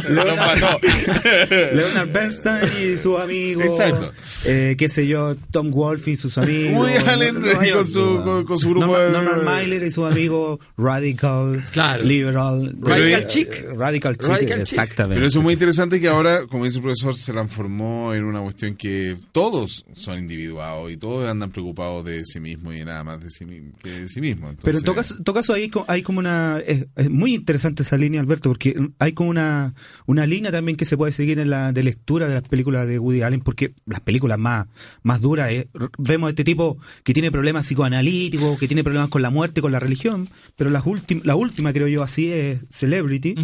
[0.08, 0.80] Leonard mató.
[1.50, 3.66] Leonard Bernstein y sus amigos.
[3.66, 4.12] Exacto.
[4.46, 6.74] Eh, qué sé yo, Tom Wolfe y sus amigos.
[6.88, 8.24] Woody Allen Nueva y con su- ¿no?
[8.24, 12.04] con- con su grupo Norman, Norman Mailer y sus amigos Radical, Claro.
[12.04, 12.76] Liberal.
[12.82, 13.50] Radical Chic.
[13.76, 15.16] Radical Chic, Radical exactamente.
[15.16, 18.42] Pero eso es muy interesante que ahora, como dice el profesor, se transformó en una
[18.42, 23.22] cuestión que todos son individuados y todos andan preocupados de sí mismos y nada más
[23.22, 23.46] de sí,
[23.82, 24.56] que de sí mismos.
[24.62, 26.60] Pero Entonces, en todo caso, todo caso ahí co- hay como una...
[26.66, 29.74] Es, es muy interesante esa línea, Alberto, porque hay como una,
[30.06, 33.00] una línea también que se puede seguir en la de lectura de las películas de
[33.00, 34.68] Woody Allen, porque las películas más,
[35.04, 39.22] más duras, eh, vemos a este tipo que tiene problemas psicoanalíticos, que tiene problemas con
[39.22, 43.36] la muerte, con la religión, pero las últim- la última, creo yo, así es Celebrity,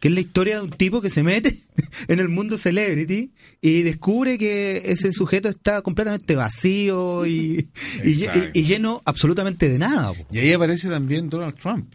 [0.00, 1.56] que es la historia de un tipo que se mete
[2.08, 7.68] en el mundo Celebrity y descubre que ese sujeto está completamente vacío y,
[8.04, 10.12] y, lleno absolutamente de nada.
[10.12, 10.26] po.
[10.32, 11.92] Y ahí aparece también Donald Trump.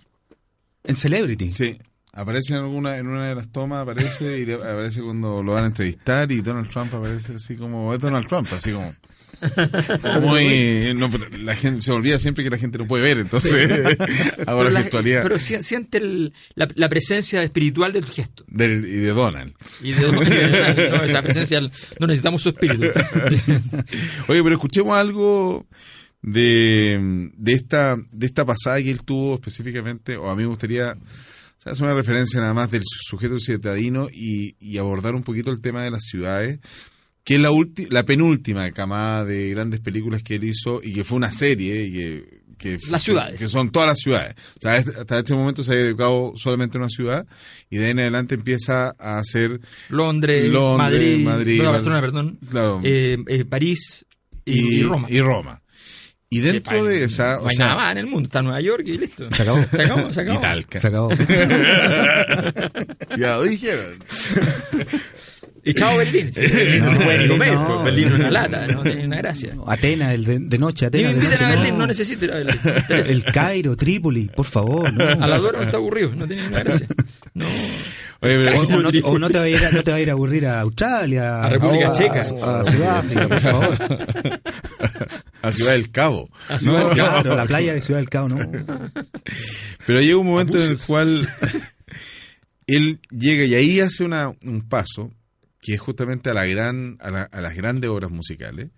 [0.85, 1.49] En Celebrity.
[1.49, 1.77] Sí.
[2.15, 5.63] Aparece en alguna en una de las tomas, aparece y le- aparece cuando lo van
[5.63, 8.93] a entrevistar y Donald Trump aparece así como es Donald Trump, así como
[10.21, 11.09] muy no,
[11.43, 13.97] la gente se olvida siempre que la gente no puede ver, entonces
[14.45, 18.43] ahora la virtualidad pero si- siente el- la, la presencia espiritual del gesto.
[18.47, 19.53] del- y de Donald.
[19.81, 22.83] Y de, no, esa presencia, no necesitamos su espíritu.
[24.27, 25.65] Oye, pero escuchemos algo
[26.21, 30.95] de, de esta de esta pasada que él tuvo específicamente, o a mí me gustaría
[31.63, 35.61] sea, hacer una referencia nada más del sujeto ciudadino y, y abordar un poquito el
[35.61, 36.59] tema de las ciudades,
[37.23, 41.03] que es la, ulti- la penúltima camada de grandes películas que él hizo y que
[41.03, 43.39] fue una serie y que, que Las ciudades.
[43.39, 44.35] que son todas las ciudades.
[44.57, 47.25] O sea, hasta este momento se ha dedicado solamente a una ciudad
[47.69, 52.01] y de ahí en adelante empieza a hacer Londres, Londres, Madrid, Madrid, no, Bar- Barcelona,
[52.01, 52.81] perdón, Claro.
[52.83, 54.05] eh, eh, París
[54.45, 55.07] y Roma.
[55.09, 55.61] y Roma.
[56.35, 58.59] Y dentro de esa, no o hay sea, nada más en el mundo, está Nueva
[58.61, 59.27] York y listo.
[59.31, 59.63] Se acabó.
[59.71, 60.39] Se acabó, se acabó.
[60.39, 60.79] y Talca.
[60.79, 61.09] Se acabó.
[63.17, 64.03] Ya lo dijeron.
[65.65, 66.29] Y chao Berlín.
[66.33, 67.67] Sí, Berlín no, se puede ni comer, no.
[67.67, 69.55] pues, Berlín es una lata, no tiene una gracia.
[69.67, 71.11] Atenas, el de, de noche, me Atenas.
[71.13, 72.59] de inviten a noche, Berlín, no, necesito ir a Berlín.
[72.89, 74.91] El Cairo, Trípoli, por favor.
[74.91, 75.03] No.
[75.03, 76.87] A la Dora no está aburrido, no tiene ninguna gracia.
[77.35, 77.45] No.
[78.21, 79.97] Oye, pero- O, o no, o no te va a ir a, no te va
[79.97, 82.19] a ir a aburrir a Australia, A República a- Checa.
[82.45, 83.77] a, a Sudáfrica, por favor.
[85.41, 86.29] a Ciudad del Cabo.
[86.47, 87.09] A Ciudad No, del Cabo.
[87.21, 88.51] Claro, la playa de Ciudad del Cabo, ¿no?
[89.85, 91.27] Pero llega un momento en el cual
[92.67, 95.11] él llega y ahí hace una, un paso
[95.59, 98.69] que es justamente a la gran a, la- a las grandes obras musicales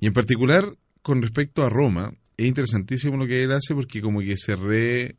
[0.00, 0.64] y en particular
[1.02, 5.16] con respecto a Roma es interesantísimo lo que él hace porque como que se re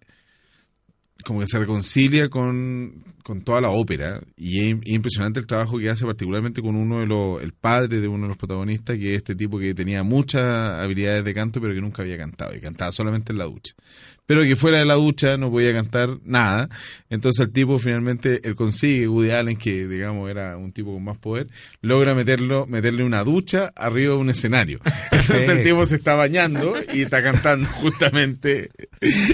[1.23, 5.79] como que se reconcilia con, con toda la ópera y es, es impresionante el trabajo
[5.79, 9.11] que hace particularmente con uno de los el padre de uno de los protagonistas que
[9.11, 12.61] es este tipo que tenía muchas habilidades de canto pero que nunca había cantado y
[12.61, 13.73] cantaba solamente en la ducha
[14.33, 16.67] pero que fuera de la ducha no podía cantar nada.
[17.11, 21.19] Entonces el tipo finalmente, él consigue, Woody Allen, que digamos era un tipo con más
[21.19, 21.45] poder,
[21.81, 24.79] logra meterlo, meterle una ducha arriba de un escenario.
[25.11, 28.71] Entonces el tipo se está bañando y está cantando justamente,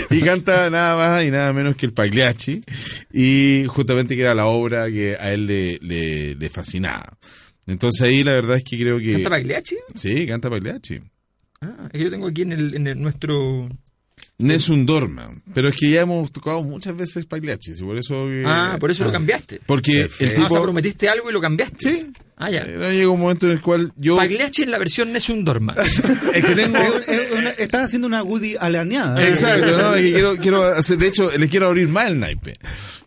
[0.10, 2.62] y canta nada más y nada menos que el Pagliacci,
[3.14, 7.18] y justamente que era la obra que a él le, le, le fascinaba.
[7.68, 9.14] Entonces ahí la verdad es que creo que...
[9.14, 9.78] ¿Canta Pagliacci?
[9.96, 11.00] Sí, canta Pagliacci.
[11.62, 13.70] Ah, yo tengo aquí en, el, en el- nuestro...
[14.40, 15.30] Nessun Dorma.
[15.54, 18.26] Pero es que ya hemos tocado muchas veces Pagliacci, y por eso...
[18.26, 19.60] que- Ah, por eso lo cambiaste.
[19.66, 20.64] Porque el Ah, o sea, tipo...
[20.64, 21.78] prometiste algo y lo cambiaste.
[21.90, 22.08] Sí.
[22.38, 22.62] Ah, ya.
[22.62, 24.16] Eh, Llega un momento en el cual yo...
[24.16, 25.76] Pagliacci en la versión Nessun Dorma.
[26.34, 26.78] Es que tengo...
[26.80, 29.28] Es es Estás haciendo una Woody Alaneada.
[29.28, 29.98] Exacto, ¿no?
[30.00, 32.56] Y quiero, quiero hacer, de hecho, le quiero abrir más el naipe.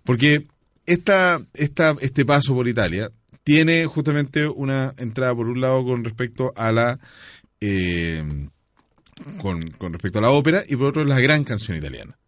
[0.05, 0.47] Porque
[0.85, 3.09] esta, esta, este paso por Italia
[3.43, 6.99] tiene justamente una entrada, por un lado, con respecto a la.
[7.61, 8.23] eh,
[9.39, 12.19] con, con respecto a la ópera, y por otro, la gran canción italiana.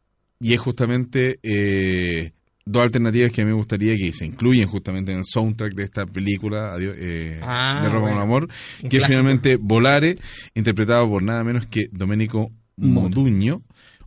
[0.41, 1.39] Y es justamente.
[1.43, 2.33] eh,
[2.67, 5.83] Dos alternativas que a mí me gustaría que se incluyen justamente en el soundtrack de
[5.83, 8.15] esta película Adiós, eh, Ah, de Roma bueno.
[8.17, 8.49] con Amor,
[8.83, 10.17] Un que es finalmente Volare,
[10.55, 13.63] interpretado por nada menos que Domenico Moduño,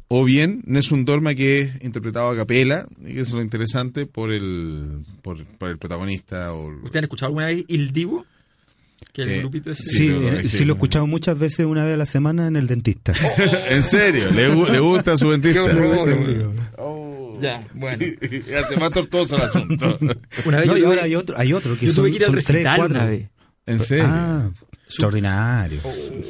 [0.07, 4.31] o bien Nessun Dorma, que es interpretado a capela, y que es lo interesante por
[4.31, 6.51] el, por, por el protagonista.
[6.53, 8.25] O, ¿Ustedes han escuchado alguna vez Il Divo?
[9.17, 9.83] Que el Eh, grupito ese.
[9.83, 12.05] Sí, pero eh, es sí que- lo he escuchado muchas veces una vez a la
[12.05, 13.13] semana en el dentista.
[13.69, 15.63] en serio, ¿le, le gusta a su dentista?
[15.63, 16.53] Qué horror.
[16.77, 17.33] Oh.
[17.41, 17.97] Ya, bueno.
[18.59, 19.97] Hace más tortuoso el asunto.
[20.45, 22.17] Una vez No, yo y ahora hay otro, hay otro que yo son, tuve que
[22.17, 22.85] ir al tres, cuatro.
[22.95, 23.29] una vez.
[23.65, 24.05] ¿En serio?
[24.07, 24.51] Ah,
[24.87, 25.79] extraordinario.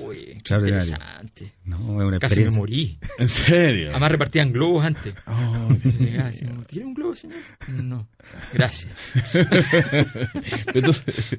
[0.04, 0.84] Uy, Extraordinario.
[0.86, 1.54] interesante.
[1.66, 3.00] No, es una Casi me morí.
[3.20, 3.90] ¿En serio?
[3.92, 5.14] Además repartían globos antes.
[6.24, 7.38] Así, ¿Tiene un globo, señor?
[7.84, 8.08] No.
[8.54, 8.92] Gracias.
[10.74, 11.38] Entonces,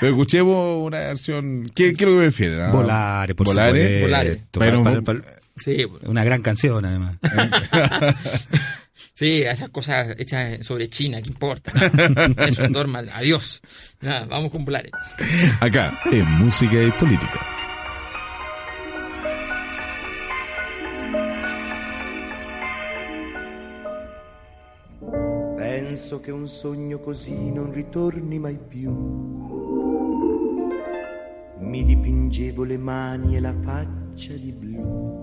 [0.00, 1.66] escuchemos una versión.
[1.74, 2.60] ¿Qué, qué es lo que prefieren?
[2.62, 2.70] ah?
[2.70, 3.72] Volare, por Volare.
[3.82, 4.06] supuesto.
[4.06, 4.42] Volare.
[4.52, 7.16] Pero- Para- para- para- Sí, una gran canción, además.
[9.14, 11.72] Sí, esas cosas hechas sobre China, ¿qué importa?
[11.92, 12.46] Nada.
[12.46, 13.10] Es un normal.
[13.14, 13.60] Adiós.
[14.00, 14.92] Nada, vamos con Polares.
[15.60, 17.40] Acá, en Música y Política.
[25.56, 28.90] Penso che un sogno così non ritorni mai più.
[31.58, 35.22] Mi dipingevo le mani e la faccia di blu.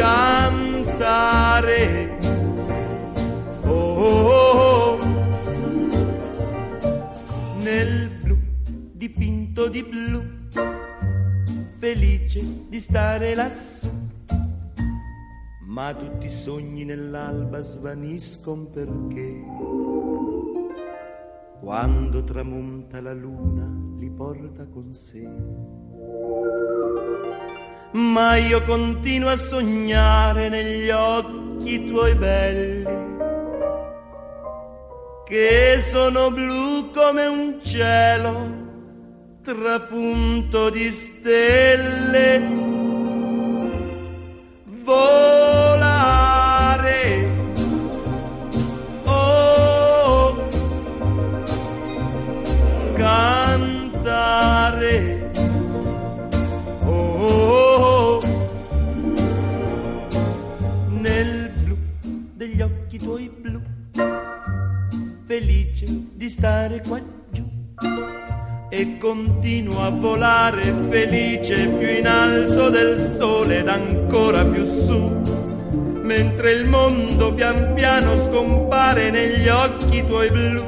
[0.00, 1.82] Cantare.
[3.64, 4.98] Oh, oh, oh.
[7.62, 8.38] nel blu
[8.92, 10.22] dipinto di blu,
[11.78, 13.90] felice di stare lassù.
[15.66, 19.44] Ma tutti i sogni nell'alba svaniscono perché
[21.60, 25.28] quando tramonta la luna li porta con sé
[27.92, 32.84] ma io continuo a sognare negli occhi tuoi belli,
[35.26, 38.58] che sono blu come un cielo
[39.42, 42.68] trapunto di stelle.
[44.84, 45.39] Volare.
[69.10, 75.20] Continuo a volare felice più in alto del sole ed ancora più su,
[76.00, 80.64] mentre il mondo pian piano scompare negli occhi tuoi blu.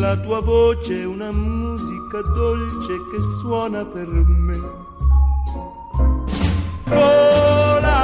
[0.00, 4.58] La tua voce è una musica dolce che suona per me.
[6.84, 8.00] Volare.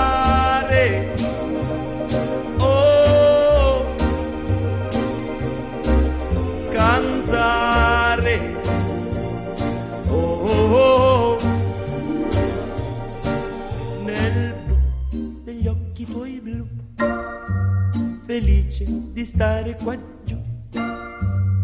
[18.37, 18.85] Felice
[19.15, 20.37] di stare qua giù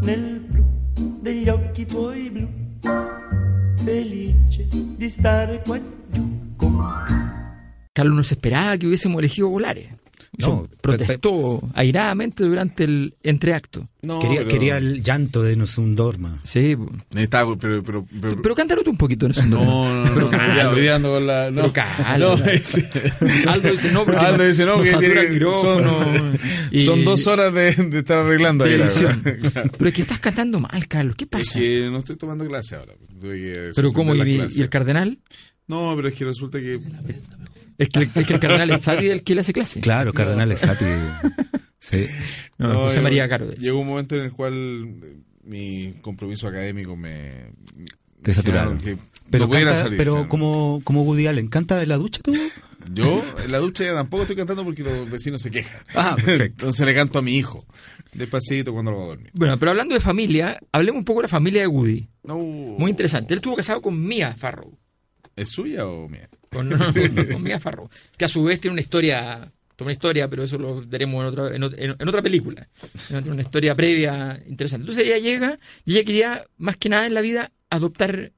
[0.05, 0.65] nel blu
[1.21, 2.49] degli occhi tuoi blu,
[3.85, 4.67] felice
[4.97, 6.81] di stare qua giù con
[7.93, 10.02] Carlos no se esperaba que hubiésemos elegido Volares.
[10.39, 13.87] No, protestó airadamente durante el entreacto.
[14.01, 16.41] No, quería, pero- quería el llanto de Nosun Dorma.
[16.43, 16.75] Sí,
[17.59, 19.45] pero, pero, pero, pero cántalo tú un poquito eso.
[19.45, 20.31] no, no, no, Pero
[20.71, 23.51] no, día ando con la, no, Pero no.
[23.51, 26.39] Aldo dice no, porque Aldo dice no, nos que satura tiene- son,
[26.71, 28.79] y- son dos horas de, de estar arreglando ahí.
[28.79, 29.71] verdad.
[29.79, 31.15] Pero es que estás cantando mal, Carlos.
[31.17, 31.59] ¿Qué Es pasa?
[31.59, 32.95] que no estoy tomando clase ahora.
[33.21, 34.15] Tuve que Pero ¿cómo?
[34.15, 35.19] ¿Y, y el cardenal?
[35.69, 36.79] No, pero es que resulta que
[37.83, 39.81] Es que, es que el cardenal es Sati el que le hace clase.
[39.81, 40.85] Claro, Cardenal Sati.
[41.79, 42.07] Sí.
[42.59, 43.51] No, José llegó- María Caro.
[43.53, 47.51] Llegó un momento en el cual eh, mi compromiso académico me...
[48.23, 48.79] Te saturaron.
[48.79, 48.97] que
[49.31, 52.33] Pero, no pudiera canta- salir, pero como, como Woody Allen, ¿canta en la ducha tú?
[52.95, 55.81] Yo en la ducha ya tampoco estoy cantando porque los vecinos se quejan.
[55.95, 56.45] Ah, perfecto.
[56.67, 57.65] Entonces le canto a mi hijo,
[58.13, 59.31] despacito cuando lo va a dormir.
[59.35, 62.09] Bueno, pero hablando de familia, hablemos un poco de la familia de Woody.
[62.25, 63.35] No, Muy interesante.
[63.35, 64.79] Él estuvo casado con Mia Farrow.
[65.35, 66.29] ¿Es suya o mía?
[66.53, 66.77] Con, no,
[67.33, 67.89] con Mia Farrow.
[68.17, 71.57] Que a su vez tiene una historia, una historia, pero eso lo veremos en otra,
[71.57, 72.69] en, en- en otra película.
[73.09, 74.83] Tiene una historia previa interesante.
[74.83, 78.33] Entonces ella llega y ella quería, más que nada en la vida, adoptar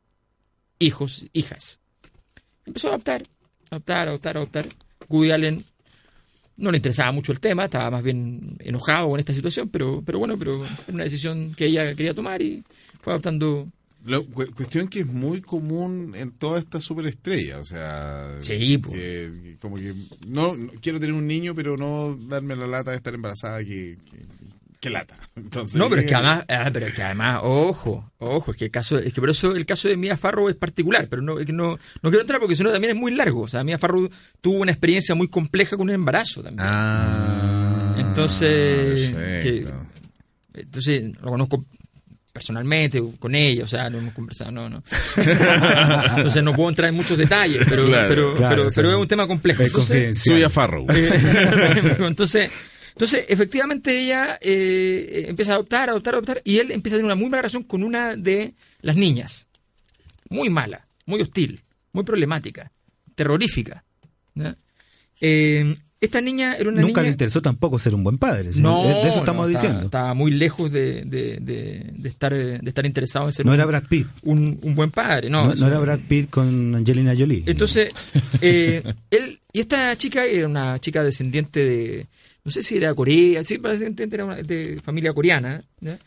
[0.78, 1.80] hijos, hijas.
[2.64, 3.22] Empezó a adoptar,
[3.70, 4.66] adoptar, adoptar, adoptar.
[5.08, 5.62] Woody Allen
[6.56, 10.18] no le interesaba mucho el tema, estaba más bien enojado con esta situación, pero, pero
[10.18, 12.64] bueno, pero era una decisión que ella quería tomar y
[13.00, 13.68] fue adoptando.
[14.04, 18.90] Cu- cuestión que es muy común en todas estas superestrellas, o sea, Sí, que,
[19.42, 19.94] que como que
[20.28, 23.96] no, no- quiero tener un niño, pero no darme la lata de estar embarazada, que,
[24.04, 24.18] que,
[24.78, 25.14] que lata.
[25.36, 28.66] Entonces, No, pero es que además, ah, pero es que además, ojo, ojo, es que
[28.66, 31.38] el caso, es que por eso el caso de Mia Farrow es particular, pero no,
[31.40, 31.70] es que no,
[32.02, 33.40] no quiero entrar porque si no también es muy largo.
[33.40, 34.06] O sea, Mia Farrow
[34.42, 36.66] tuvo una experiencia muy compleja con un embarazo también.
[36.68, 39.14] Ah, Entonces.
[40.52, 41.64] Entonces, lo conozco
[42.34, 44.82] personalmente con ella, o sea, no hemos conversado, no, no.
[46.16, 49.06] Entonces no puedo entrar en muchos detalles, pero, Claro, pero, claro, pero, pero es un
[49.06, 49.62] tema complejo.
[49.62, 50.36] Es Entonces, confidencial.
[50.36, 50.84] Suya Farrow.
[50.90, 52.50] eh, entonces,
[52.88, 56.98] entonces, efectivamente, ella eh, empieza a adoptar, a adoptar, a adoptar, y él empieza a
[56.98, 59.46] tener una muy mala relación con una de las niñas.
[60.28, 61.62] Muy mala, muy hostil,
[61.92, 62.72] muy problemática,
[63.14, 63.84] terrorífica.
[65.20, 65.72] Eh,
[66.04, 68.52] esta niña era una Nunca le interesó tampoco ser un buen padre.
[68.52, 68.60] ¿sí?
[68.60, 69.84] No, de eso estamos no, está- diciendo.
[69.86, 73.52] Estaba muy lejos de, de- de- de estar, eh, de estar interesado en ser no
[73.52, 74.06] un, era Brad Pitt.
[74.22, 75.30] un- un buen padre.
[75.30, 77.42] No, No, era Brad Pitt con Angelina Jolie.
[77.46, 77.92] entonces,
[78.40, 82.06] eh, él, y esta chica era una chica descendiente de,
[82.44, 85.62] no sé si era Corea, sí, parece que era una- de familia coreana.
[85.80, 85.98] ¿ya?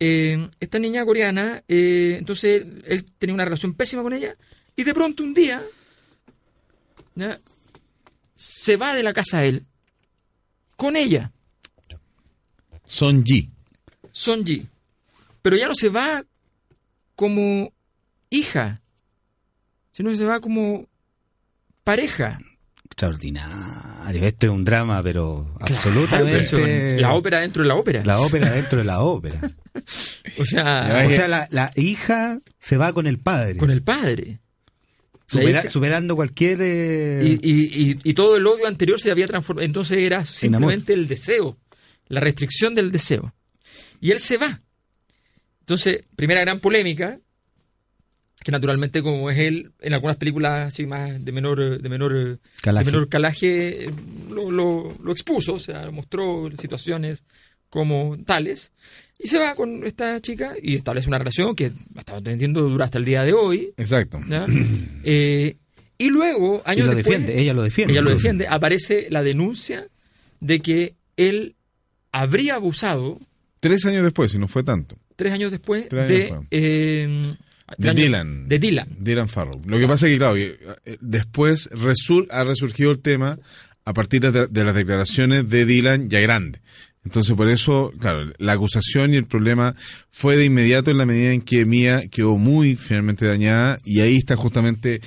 [0.00, 4.36] Eh, esta niña coreana, eh, entonces él, él tenía una relación pésima con ella,
[4.76, 5.60] y de pronto un día,
[7.16, 7.40] ¿ya?
[8.38, 9.66] Se va de la casa él,
[10.76, 11.32] con ella,
[12.84, 13.50] Son G.
[14.12, 14.66] Son Ji.
[15.42, 16.24] Pero ya no se va
[17.16, 17.72] como
[18.30, 18.80] hija,
[19.90, 20.86] sino que se va como
[21.82, 22.38] pareja.
[22.84, 24.24] Extraordinario.
[24.24, 26.40] Este es un drama, pero Claro, absolutamente.
[26.40, 26.56] eso,
[27.00, 28.04] la ópera dentro de la ópera.
[28.04, 29.40] La ópera dentro de la ópera.
[30.38, 33.56] o sea, o sea, la, la hija se va con el padre.
[33.56, 34.40] con el padre.
[35.28, 36.58] Supera- superando cualquier.
[36.62, 39.64] eh, Y, y- y- y todo el odio anterior se había transformado.
[39.66, 41.58] Entonces era simplemente el deseo,
[42.08, 43.34] la restricción del deseo.
[44.00, 44.60] Y él se va.
[45.60, 47.20] Entonces, primera gran polémica,
[48.42, 52.84] que naturalmente como es él, en algunas películas así más de menor, de menor, Calaje.
[52.86, 53.90] de menor calaje,
[54.30, 57.24] lo, lo- lo expuso, o sea, mostró situaciones
[57.68, 58.72] como tales.
[59.18, 62.84] Y se va con esta chica y establece una relación que, hasta donde entiendo, dura
[62.84, 63.72] hasta el día de hoy.
[63.76, 64.20] Exacto.
[65.04, 65.56] Eh,
[65.98, 67.92] y luego, y años lo después, defiende, ella lo defiende.
[67.92, 69.88] ella lo defiende, aparece la denuncia
[70.40, 71.56] de que él
[72.12, 73.18] habría abusado
[73.60, 74.96] Tres años después, si no fue tanto.
[75.16, 76.46] tres años después Tres años de, después.
[76.52, 77.34] eh,
[77.76, 78.48] De Dylan.
[78.48, 78.88] De Dylan.
[79.00, 79.60] Dylan Farrow.
[79.66, 80.56] Lo que pasa es que, claro, eh,
[81.00, 83.36] después resur- ha resurgido el tema
[83.84, 86.60] a partir de, de las declaraciones de Dylan ya grande.
[87.08, 89.74] Entonces, por eso, claro, la acusación y el problema
[90.10, 94.18] fue de inmediato en la medida en que Mia quedó muy finalmente dañada y ahí
[94.18, 95.00] está justamente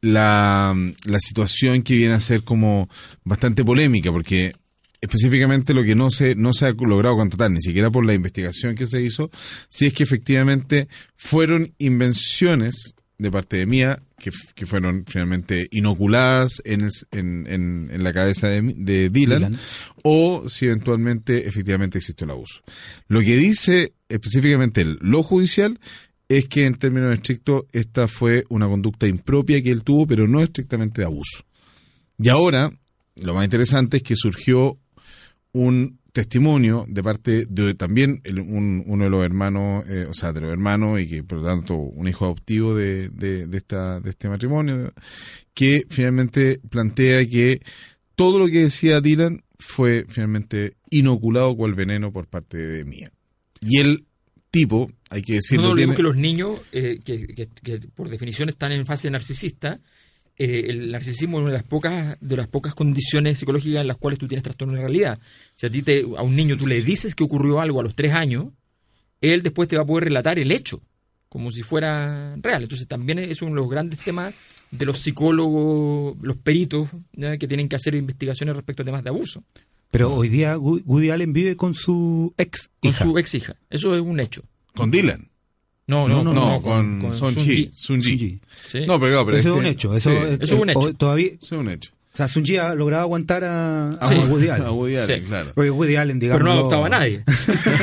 [0.00, 0.74] la,
[1.04, 2.88] la situación que viene a ser como
[3.22, 4.56] bastante polémica, porque
[5.00, 8.74] específicamente lo que no se, no se ha logrado contratar, ni siquiera por la investigación
[8.74, 9.30] que se hizo,
[9.68, 16.62] si es que efectivamente fueron invenciones de parte de Mía que, que fueron finalmente inoculadas
[16.64, 19.58] en, el- en, en- en la cabeza de, de Dylan, Dylan.
[20.02, 22.62] o si eventualmente efectivamente existió el abuso.
[23.08, 25.78] Lo que dice específicamente el- lo judicial
[26.28, 30.40] es que en términos estrictos esta fue una conducta impropia que él tuvo, pero no
[30.40, 31.44] estrictamente de abuso.
[32.18, 32.72] Y ahora,
[33.16, 34.78] lo más interesante es que surgió
[35.52, 40.32] un testimonio de parte de también el- un- uno de los hermanos, eh, o sea,
[40.32, 43.98] de los hermanos y que por lo tanto un hijo adoptivo de, de, de esta,
[44.00, 44.92] de este matrimonio,
[45.54, 47.60] que finalmente plantea que
[48.14, 53.10] todo lo que decía Dylan fue finalmente inoculado cual veneno por parte de Mía.
[53.60, 54.04] Y el
[54.52, 58.70] tipo, hay que decirlo, tiene- que los niños, eh, que, que- que por definición están
[58.70, 59.80] en fase narcisista,
[60.36, 63.96] eh, el narcisismo es una de las pocas de las pocas condiciones psicológicas en las
[63.96, 65.18] cuales tú tienes trastorno de realidad.
[65.54, 67.94] Si a ti te, a un niño tú le dices que ocurrió algo a los
[67.94, 68.46] tres años,
[69.20, 70.82] él después te va a poder relatar el hecho
[71.28, 72.62] como si fuera real.
[72.62, 74.34] Entonces también es uno de los grandes temas
[74.70, 77.38] de los psicólogos, los peritos, ¿ya?
[77.38, 79.44] que tienen que hacer investigaciones respecto a temas de abuso
[79.90, 83.54] Pero hoy día Woody Allen vive con su ex con su ex hija.
[83.70, 84.42] Eso es un hecho.
[84.74, 85.28] con Dylan.
[85.86, 87.70] No, no, No, no, No, con, Son Ji.
[87.74, 88.08] Sun Ji.
[88.10, 88.40] Sunji.
[88.66, 88.80] Sí.
[88.86, 89.94] No, pero, claro, pero Eso es que- un hecho.
[89.94, 90.94] Eso, sí, es, eso es un hecho.
[90.94, 91.90] Todavía, eso es un hecho.
[92.14, 94.14] O sea, Sunji ha logrado aguantar a, a Sí.
[94.14, 94.66] Woody Allen.
[94.68, 95.26] A Woody Allen, Sí.
[95.26, 95.50] claro.
[95.52, 96.42] Porque Woody Allen, digamos.
[96.42, 97.24] pero no adoptaba a nadie.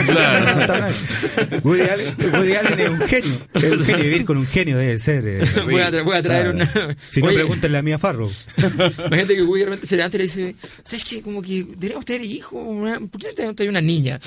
[0.05, 0.45] Claro.
[0.45, 1.59] No adoptaba a nadie.
[1.63, 3.33] Woody, Allen, Woody Allen es un genio.
[3.55, 4.03] Es un genio.
[4.05, 5.27] Vivir con un genio debe ser.
[5.27, 6.71] eh, voy, a voy a traer claro.
[6.85, 6.95] una.
[7.09, 8.31] Si no, Oye, pregúntenle a Mia Farrow.
[8.57, 10.55] Imagínate que Woody de repente se levanta y le dice:
[10.85, 11.21] ¿Sabes qué?
[11.21, 12.55] Como que deberíamos tener hijo.
[12.57, 14.17] Una, ¿Por qué no tenemos una niña?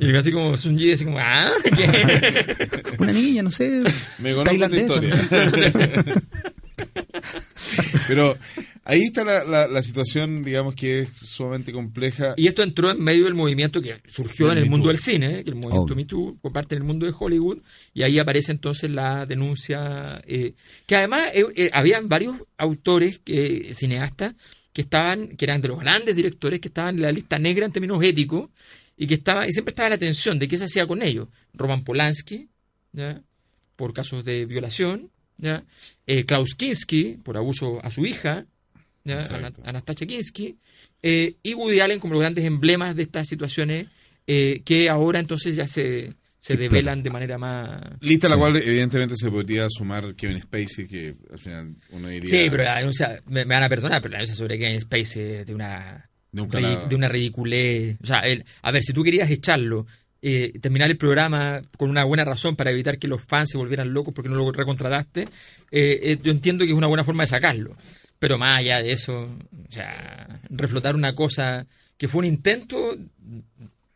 [0.00, 1.50] Y así como Sunji, así como: ¿Ah?
[1.62, 2.56] ¿Qué?
[2.98, 3.82] Una niña, no sé.
[4.18, 5.00] Me conozco tailandesa.
[5.02, 5.66] esta no sé.
[5.66, 6.22] historia.
[8.08, 8.36] Pero
[8.90, 12.34] ahí está la, la, la situación, digamos, que es sumamente compleja.
[12.36, 14.92] Y esto entró en medio del movimiento que surgió Del en el Me mundo Too.
[14.92, 15.44] del cine, ¿eh?
[15.44, 15.96] que el movimiento Obvio.
[15.96, 17.58] Me Too comparte en el mundo de Hollywood,
[17.94, 20.54] y ahí aparece entonces la denuncia, eh,
[20.86, 24.34] que además eh, eh, habían varios autores, que, cineastas,
[24.72, 27.72] que estaban, que eran de los grandes directores, que estaban en la lista negra en
[27.72, 28.50] términos éticos,
[28.96, 31.28] y que estaba, y siempre estaba la tensión de qué se hacía con ellos.
[31.54, 32.48] Roman Polanski,
[32.92, 33.22] ¿ya?
[33.76, 35.64] por casos de violación, ¿ya?
[36.26, 38.44] Klaus Kinski, por abuso a su hija,
[39.64, 40.56] Anastasia Kinski,
[41.02, 43.86] eh, y Woody Allen como los grandes emblemas de estas situaciones
[44.26, 47.82] eh, que ahora entonces ya se, se develan de manera más...
[48.00, 52.30] Lista a la cual evidentemente se podría sumar Kevin Spacey, que al final uno diría...
[52.30, 55.22] Sí, pero la denuncia, me, me van a perdonar, pero la denuncia sobre Kevin Spacey
[55.22, 56.48] es de una, un
[56.88, 57.96] de una ridiculez.
[58.02, 59.86] O sea, el- a ver, si tú querías echarlo,
[60.22, 63.92] eh, terminar el programa con una buena razón para evitar que los fans se volvieran
[63.94, 65.28] locos porque no lo recontrataste, eh,
[66.02, 67.74] eh, yo entiendo que es una buena forma de sacarlo.
[68.20, 71.66] Pero más allá de eso, o sea, reflotar una cosa
[71.96, 72.96] que fue un intento,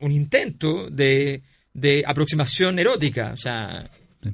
[0.01, 3.89] un intento de, de aproximación erótica, o sea...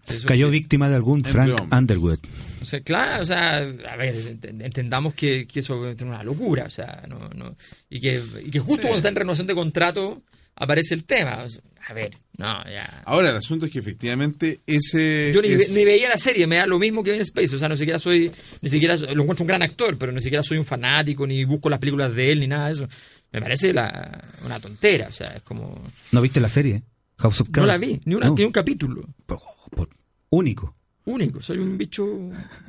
[0.07, 0.53] eso Cayó sí.
[0.53, 1.61] víctima de algún Frank.
[1.72, 2.18] Underwood.
[2.62, 6.64] O sea, claro, o sea, a ver, ent- entendamos que, que eso es una locura,
[6.66, 7.57] o sea, no, no,
[7.88, 10.22] y que, y que justo cuando está en renovación de contrato
[10.57, 11.43] aparece el tema.
[11.45, 13.03] O sea, a ver, no, ya.
[13.07, 15.33] Ahora, el asunto es que efectivamente ese...
[15.35, 17.59] Yo ni, es- ni veía la serie, me da lo mismo que Ben Space, o
[17.59, 20.59] sea, no siquiera soy, ni siquiera lo encuentro un gran actor, pero ni siquiera soy
[20.59, 22.89] un fanático, ni busco las películas de él, ni nada de eso.
[23.33, 25.83] Me parece la, una tontera, o sea, es como...
[26.12, 26.83] ¿No viste la serie?
[27.18, 27.59] House of Cards.
[27.61, 28.35] No la vi, ni, una, No.
[28.35, 29.09] ni un capítulo.
[29.26, 29.41] Por-
[29.74, 29.89] por-
[30.31, 30.76] único.
[31.07, 32.07] Único, soy un bicho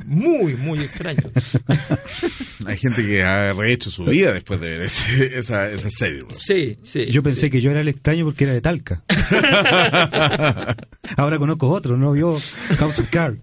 [0.06, 1.22] muy, muy extraño.
[2.66, 6.24] Hay gente que ha rehecho su vida después de ver ese- esa, esa serie.
[6.32, 7.08] Sí, sí.
[7.08, 9.04] Yo pensé que yo era el extraño porque era de Talca.
[11.18, 12.12] Ahora conozco otro, ¿no?
[12.14, 12.38] Vio
[12.78, 13.40] House of Cards.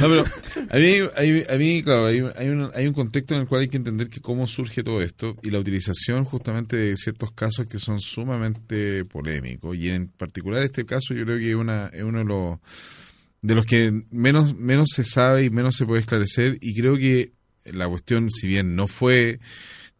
[0.00, 0.24] No, pero
[0.70, 3.62] a mí, hay- a mí, claro, hay, hay un, hay un contexto en el cual
[3.62, 7.66] hay que entender que cómo surge todo esto y la utilización justamente de ciertos casos
[7.66, 12.02] que son sumamente polémicos y en particular este caso yo creo que es, una, es
[12.02, 12.58] uno de los
[13.42, 17.32] de los que menos menos se sabe y menos se puede esclarecer y creo que
[17.64, 19.40] la cuestión si bien no fue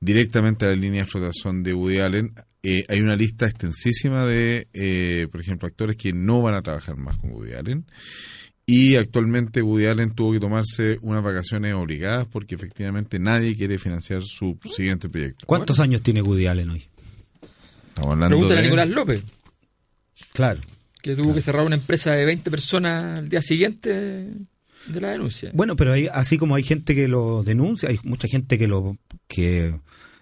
[0.01, 4.69] directamente a la línea de flotación de Woody Allen eh, hay una lista extensísima de
[4.73, 7.85] eh, por ejemplo actores que no van a trabajar más con Woody Allen
[8.65, 14.23] y actualmente Woody Allen tuvo que tomarse unas vacaciones obligadas porque efectivamente nadie quiere financiar
[14.23, 15.47] su siguiente proyecto.
[15.47, 16.89] ¿Cuántos años tiene Woody Allen hoy?
[17.89, 18.69] Estamos hablando Pregúntale a de...
[18.69, 19.23] Nicolás López.
[20.33, 20.61] Claro.
[21.03, 23.91] Que tuvo que cerrar una empresa de 20 personas al día siguiente
[24.87, 25.51] de la denuncia.
[25.53, 28.97] Bueno, pero hay, así como hay gente que lo denuncia, hay mucha gente que lo
[29.29, 29.75] que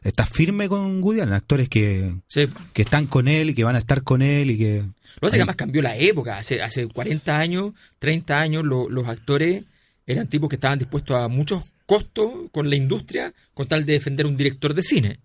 [0.03, 2.43] está firme con Woody Allen, actores que, Sí.
[2.73, 4.79] que están con él y que van a estar con él y que...
[4.79, 6.39] Lo que pasa es que además cambió la época.
[6.39, 9.65] Hace, hace 40 años, 30 años, lo- los actores
[10.07, 14.27] eran tipos que estaban dispuestos a muchos costos con la industria con tal de defender
[14.27, 15.19] un director de cine.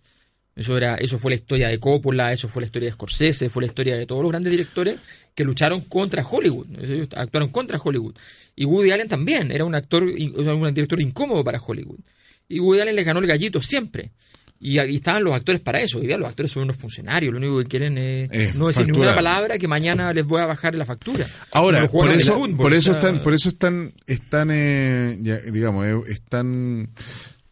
[0.55, 3.63] Eso era, eso fue la historia de Coppola, eso fue la historia de Scorsese, fue
[3.63, 4.97] la historia de todos los grandes directores
[5.33, 8.15] que lucharon contra Hollywood, ellos actuaron contra Hollywood.
[8.55, 11.99] Y Woody Allen también era un actor, un director incómodo para Hollywood.
[12.47, 14.11] Y Woody Allen le ganó el gallito siempre.
[14.57, 15.99] Y ahí estaban los actores para eso.
[15.99, 17.33] Hoy día los actores son unos funcionarios.
[17.33, 20.45] Lo único que quieren es Eh, no decir ninguna palabra que mañana les voy a
[20.45, 21.27] bajar la factura.
[21.51, 26.01] Ahora, por eso, fútbol, por eso están, por eso están, están eh, ya, digamos, eh,
[26.07, 26.89] están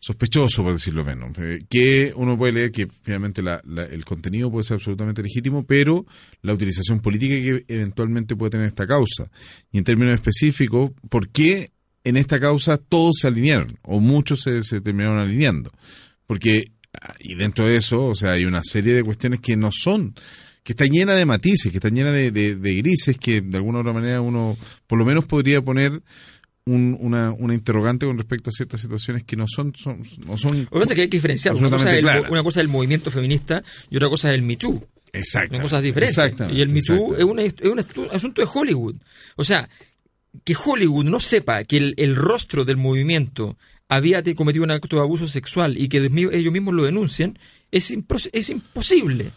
[0.06, 4.52] sospechoso, por decirlo menos, eh, que uno puede leer que finalmente la- la- el contenido
[4.52, 6.06] puede ser absolutamente legítimo, pero
[6.42, 9.32] la utilización política que eventualmente puede tener esta causa.
[9.72, 11.70] Y en términos específicos, ¿por qué
[12.04, 13.80] en esta causa todos se alinearon?
[13.84, 15.72] O muchos se, terminaron alineando.
[16.28, 16.74] Porque,
[17.22, 20.16] y dentro de eso, o sea, hay una serie de cuestiones que no son
[20.64, 23.78] que está llena de matices, que está llena de, de- de grises, que de alguna
[23.80, 26.02] u otra manera uno por lo menos podría poner
[26.66, 30.60] un- una, una interrogante con respecto a ciertas situaciones que no son, son no son
[30.64, 31.56] Lo que pasa es que hay que diferenciar.
[31.56, 34.56] Una cosa, el, una cosa es el movimiento feminista y otra cosa es el Me
[34.56, 34.82] Too.
[35.12, 35.58] exactas.
[35.58, 36.16] Son cosas diferentes.
[36.54, 37.80] Y el Me Too es, una- es un
[38.12, 38.96] asunto de Hollywood.
[39.36, 39.70] O sea,
[40.44, 43.58] que Hollywood no sepa que el, el rostro del movimiento
[43.90, 47.38] había cometido un acto de abuso sexual y que ellos mismos lo denuncien,
[47.72, 49.32] es, impos- es imposible.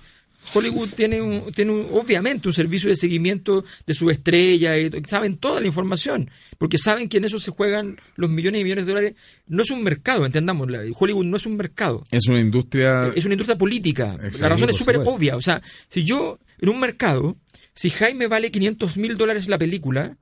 [0.54, 5.36] Hollywood tiene, un, tiene un- obviamente un servicio de seguimiento de su estrella, y saben
[5.36, 8.92] toda la información, porque saben que en eso se juegan los millones y millones de
[8.92, 9.14] dólares.
[9.46, 10.68] No es un mercado, entendamos,
[10.98, 14.16] Hollywood no es un mercado Es una industria es una industria política.
[14.40, 15.36] La razón es súper obvia.
[15.36, 17.36] O sea, si yo, en un mercado,
[17.74, 20.16] si Jaime vale 500 mil dólares la película,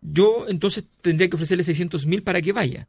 [0.00, 2.88] yo entonces tendría que ofrecerle 600 mil para que vaya.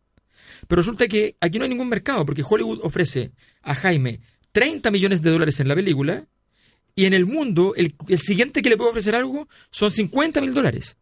[0.68, 3.32] Pero resulta que aquí no hay ningún mercado, porque Hollywood ofrece
[3.62, 4.20] a Jaime
[4.52, 6.28] 30 millones de dólares en la película,
[6.96, 10.54] y en el mundo, el, el siguiente que le puede ofrecer algo son 50 mil
[10.54, 10.98] dólares.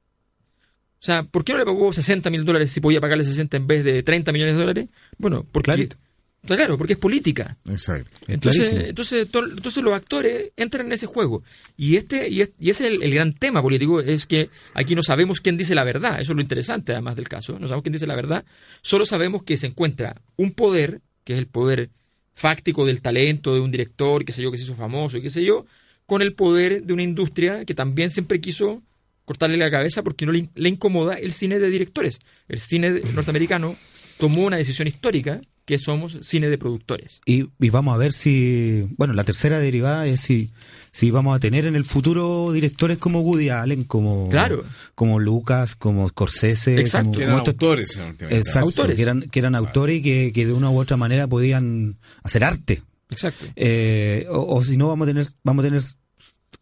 [1.00, 3.68] O sea, ¿por qué no le pagó 60 mil dólares si podía pagarle 60 en
[3.68, 4.88] vez de 30 millones de dólares?
[5.18, 5.66] Bueno, porque...
[5.72, 5.98] Clarito.
[6.46, 7.58] Claro, porque es política.
[7.70, 8.10] exacto.
[8.28, 11.44] Entonces, entonces, to- entonces los actores entran en ese juego.
[11.76, 14.96] Y este y, es- y ese es el, el gran tema político, es que aquí
[14.96, 16.22] no sabemos quién dice la verdad.
[16.22, 17.54] Eso es lo interesante, además del caso.
[17.60, 18.46] No sabemos quién dice la verdad.
[18.82, 21.90] Solo sabemos que se encuentra un poder, que es el poder
[22.38, 25.32] fáctico del talento de un director, qué sé yo, que se hizo famoso y qué
[25.32, 25.66] sé yo,
[26.06, 28.84] con el poder de una industria que también siempre quiso
[29.26, 32.20] cortarle la cabeza porque no le, in- le incomoda el cine de directores.
[32.48, 33.76] El cine norteamericano
[34.20, 37.20] tomó una decisión histórica que somos cine de productores.
[37.26, 40.50] Y, y vamos a ver si, bueno, la tercera derivada es si,
[40.92, 44.64] si vamos a tener en el futuro directores como Woody Allen, como, Claro.
[44.96, 47.08] como Lucas, como Scorsese, Exacto.
[47.10, 48.32] como, Que como eran estos- autores en.
[48.38, 48.96] Exacto, Autores.
[48.96, 52.46] que eran, que eran autores y que, que de una u otra manera podían hacer
[52.46, 52.82] arte.
[53.10, 53.46] Exacto.
[53.58, 55.84] Eh, o, o si no, vamos a tener, vamos a tener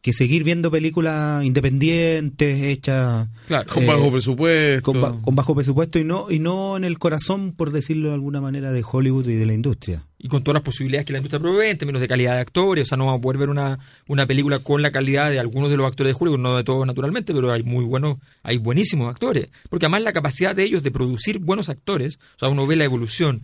[0.05, 3.71] que seguir viendo películas independientes, hechas Claro.
[3.73, 4.91] Con Eh, bajo presupuesto.
[4.91, 8.13] con, ba- con bajo presupuesto y no, y no en el corazón, por decirlo de
[8.13, 10.03] alguna manera, de Hollywood y de la industria.
[10.17, 12.83] y con todas las posibilidades que la industria provee en términos de calidad de actores.
[12.83, 13.77] O sea, no vamos a poder ver una,
[14.07, 16.85] una película con la calidad de algunos de los actores de Hollywood, no de todos
[16.87, 19.49] naturalmente, pero hay muy buenos, hay buenísimos actores.
[19.69, 22.85] Porque además la capacidad de ellos de producir buenos actores, o sea, uno ve la
[22.85, 23.43] evolución,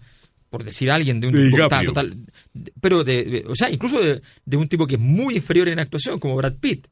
[0.51, 1.93] por decir alguien, de un De tipo que está DiCaprio.
[2.11, 5.35] total, de- pero de, de- o sea, incluso de, de un tipo que es muy
[5.37, 6.85] inferior en actuación, como Brad Pitt.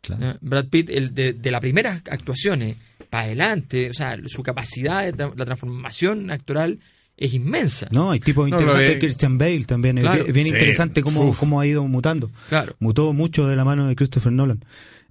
[0.00, 0.26] Claro.
[0.30, 0.36] ¿eh?
[0.40, 2.76] Brad Pitt, el de, de las primeras actuaciones
[3.10, 6.80] para adelante, o sea, su capacidad de tra- la transformación actoral
[7.16, 7.86] es inmensa.
[7.92, 8.88] No, hay tipos No, interesantes.
[8.94, 9.96] de- Christian Bale también.
[9.98, 10.24] Claro.
[10.26, 10.52] Es bien, Sí.
[10.54, 11.38] interesante cómo, Uf.
[11.38, 12.30] cómo ha ido mutando.
[12.48, 12.74] Claro.
[12.80, 14.64] Mutó mucho de la mano de Christopher Nolan.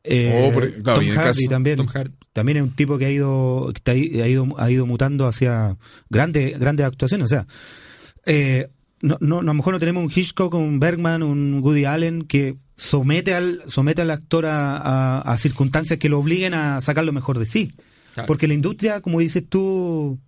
[0.04, 1.78] Eh, Oh, claro, Tom Hardy caso- también.
[1.78, 2.12] Tom Hardy.
[2.34, 3.92] También es un tipo que ha ido, que
[4.22, 5.78] ha ido, ha ido mutando hacia
[6.10, 7.26] grandes, grandes actuaciones.
[7.26, 7.48] O sea,
[8.26, 8.68] eh,
[9.02, 12.56] no, no, a lo mejor no tenemos un Hitchcock, un Bergman, un Woody Allen que
[12.78, 17.12] somete al, somete al actor a, a- a circunstancias que lo obliguen a sacar lo
[17.12, 17.74] mejor de sí.
[18.14, 18.28] Claro.
[18.28, 20.20] Porque la industria, como dices tú,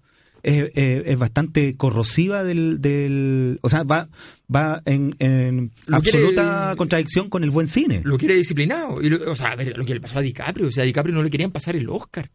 [0.44, 4.10] es, es- es bastante corrosiva del, del o sea, va,
[4.54, 8.02] va en, en quiere- absoluta contradicción con el buen cine.
[8.04, 9.02] lo quiere disciplinado.
[9.02, 10.68] Y lo- o sea, a ver, lo que le pasó a DiCaprio.
[10.68, 12.30] O sea, a DiCaprio no le querían pasar el Oscar.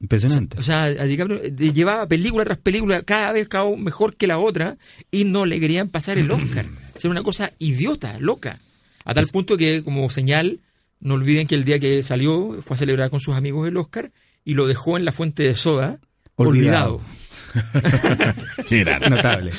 [0.00, 0.58] Impresionante.
[0.58, 4.76] O sea, a DiCaprio llevaba película tras película, cada vez cada mejor que la otra,
[5.10, 6.66] y no le querían pasar el Oscar.
[6.98, 8.58] O sea, una cosa idiota, loca.
[9.04, 10.58] A tal punto que, como señal,
[10.98, 14.10] no olviden que el día que salió fue a celebrar con sus amigos el Oscar
[14.44, 16.00] y lo dejó en la fuente de soda,
[16.34, 16.96] Olvidado.
[16.96, 18.34] olvidado.
[18.68, 19.10] Grande.
[19.10, 19.52] Notable.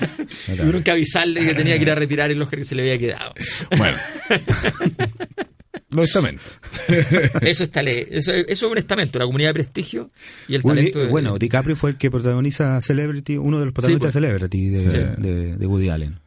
[0.58, 2.98] Tuvieron que avisarle que tenía que ir a retirar el Oscar que se le había
[2.98, 3.32] quedado.
[3.78, 3.96] Bueno.
[5.90, 6.44] Los estamentos.
[7.40, 10.10] Eso está le- eso, eso es un estamento, la comunidad de prestigio
[10.48, 10.98] y el Woody- talento.
[11.00, 14.68] de- bueno, DiCaprio fue el que protagoniza Celebrity, uno de los protagonistas Sí, de Celebrity
[14.68, 14.86] de, Sí.
[15.22, 16.18] de- de Woody Allen.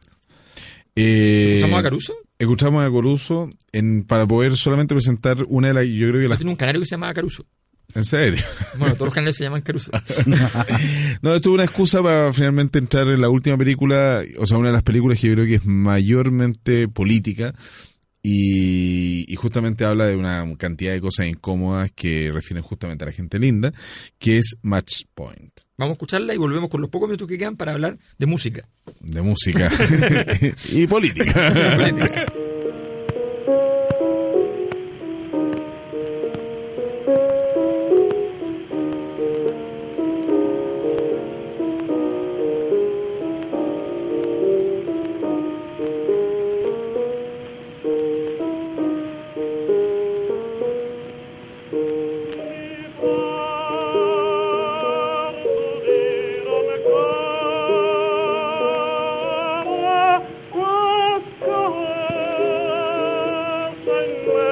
[0.96, 2.14] Eh, ¿Escuchamos a Caruso?
[2.38, 6.38] Escuchamos a Coruso en, para poder solamente presentar una de las, yo creo que las
[6.38, 7.44] Tiene un canario que se llama Caruso.
[7.94, 8.42] ¿En serio?
[8.78, 9.90] Bueno, todos los canales se llaman Caruso.
[11.22, 14.68] No, esto es una excusa para finalmente entrar en la última película, o sea, una
[14.68, 17.54] de las películas que yo creo que es mayormente política
[18.28, 23.12] y, y justamente habla de una cantidad de cosas incómodas que refieren justamente a la
[23.12, 23.72] gente linda,
[24.18, 27.56] que es Match Point, Vamos a escucharla y volvemos con los pocos minutos que quedan
[27.56, 28.68] para hablar de música.
[28.98, 29.70] de música
[30.72, 31.76] y política.
[31.76, 32.06] Bueno,
[63.86, 64.45] no nos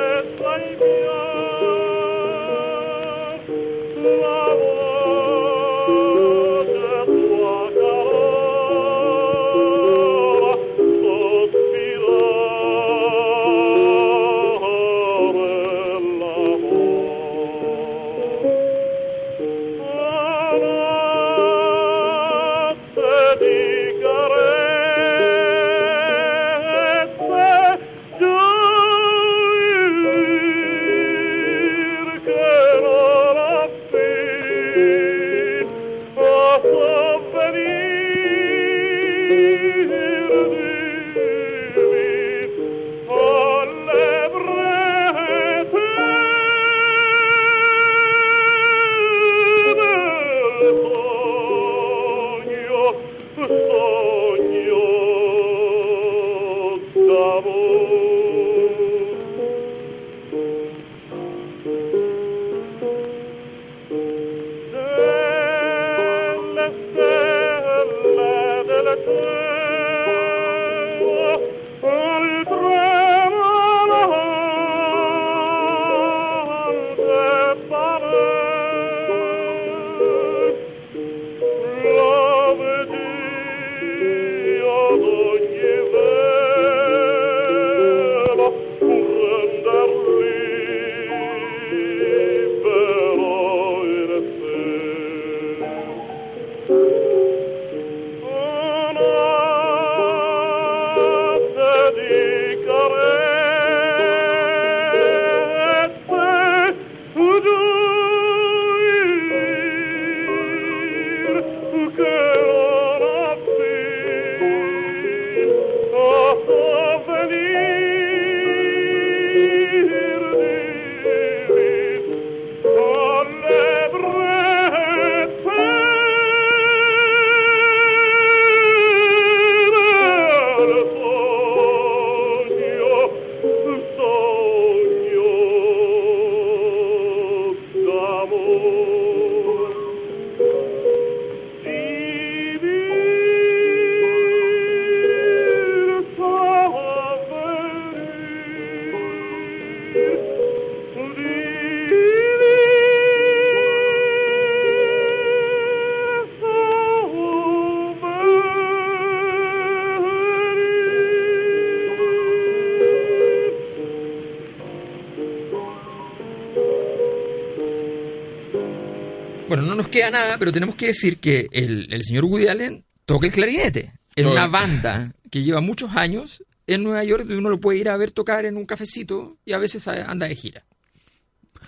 [169.94, 173.92] queda nada, pero tenemos que decir que el, el señor Woody Allen toca el clarinete
[174.16, 177.88] en una banda que lleva muchos años en Nueva York, donde uno lo puede ir
[177.88, 180.64] a ver tocar en un cafecito y a veces anda de gira.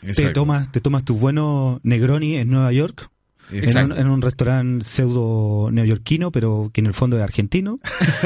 [0.01, 3.06] Te tomas, te tomas tu bueno Negroni en Nueva York.
[3.53, 7.79] En un, en un restaurante pseudo neoyorquino, pero que en el fondo es argentino.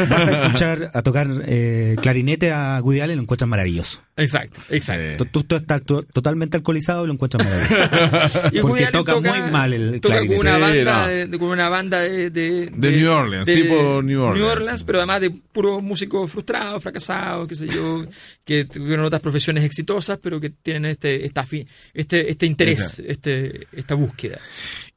[0.09, 4.03] Vas a escuchar a tocar eh, clarinete a Woody Allen y lo encuentras maravilloso.
[4.17, 5.03] Exacto, exacto.
[5.03, 8.41] Eh, Tú, tú- tú estás to- totalmente alcoholizado y lo encuentras maravilloso.
[8.53, 10.41] Y Porque toca muy mal el toca con clarinete.
[10.41, 11.09] una Sí, banda, no.
[11.09, 14.85] de, con una banda de, de, De New Orleans, tipo New Orleans.
[14.85, 18.05] pero además de puros músicos frustrados, fracasados, qué sé yo,
[18.45, 23.67] que tuvieron otras profesiones exitosas, pero que tienen este esta fi- este este interés, este
[23.73, 24.39] esta búsqueda.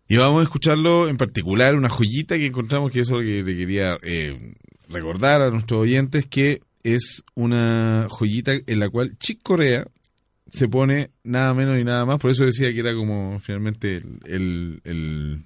[0.07, 3.97] Y vamos a escucharlo en particular, una joyita que encontramos, que eso que le quería
[4.03, 4.55] eh,
[4.89, 9.87] recordar a nuestros oyentes, que es una joyita en la cual Chick Corea
[10.51, 14.19] se pone nada menos y nada más, por eso decía que era como finalmente el,
[14.25, 15.45] el, el,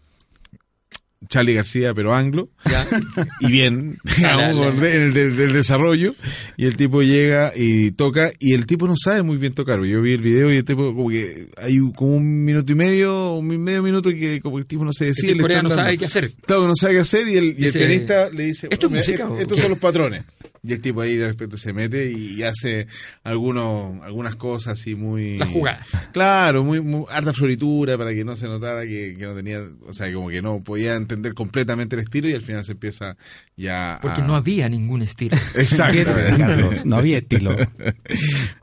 [1.30, 2.86] Charlie García, pero anglo, Ya.
[3.42, 6.14] y bien, digamos, el del, del desarrollo,
[6.58, 9.84] y el tipo llega y toca, y el tipo no sabe muy bien tocar.
[9.84, 13.34] Yo vi el video y el tipo, como que hay como un minuto y medio,
[13.34, 15.28] un medio minuto que como el tipo no se El decide.
[15.34, 16.32] chico coreano no sabe qué hacer.
[16.46, 18.92] Claro, que no sabe qué hacer, y el, y el pianista le dice, ¿esto es
[18.92, 20.24] "Mira, música estos qué?" son los patrones.
[20.64, 22.88] Y el tipo ahí de repente se mete y hace
[23.24, 25.38] algunos, algunas cosas así muy...
[25.38, 25.86] La jugada.
[26.12, 29.94] Claro, muy, muy harta floritura para que no se notara que, que no tenía, o
[29.94, 33.16] sea, como que no podía entender completamente el estilo y al final se empieza
[33.56, 35.38] ya Porque a- no había ningún estilo.
[35.56, 36.14] Exacto.
[36.38, 37.56] Carlos, no había estilo.
[37.78, 37.96] Pero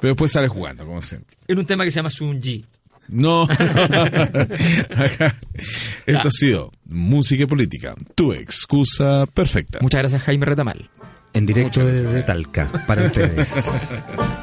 [0.00, 1.36] después sale jugando, como siempre.
[1.48, 2.66] Era un tema que se llama Sunji.
[3.08, 3.42] No.
[3.50, 5.36] Acá.
[6.06, 9.78] Esto ha sido Música y Política, tu excusa perfecta.
[9.82, 10.90] Muchas gracias, Jaime Retamal.
[11.34, 13.68] En directo desde Talca, para ustedes.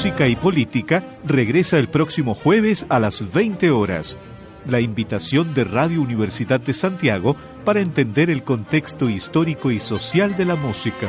[0.00, 4.18] Música y Política regresa el próximo jueves a las 20 horas.
[4.66, 7.36] La invitación de Radio Universidad de Santiago
[7.66, 11.06] para entender el contexto histórico y social de la música.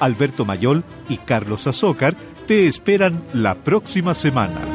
[0.00, 2.16] Alberto Mayol y Carlos Azócar
[2.48, 4.73] te esperan la próxima semana.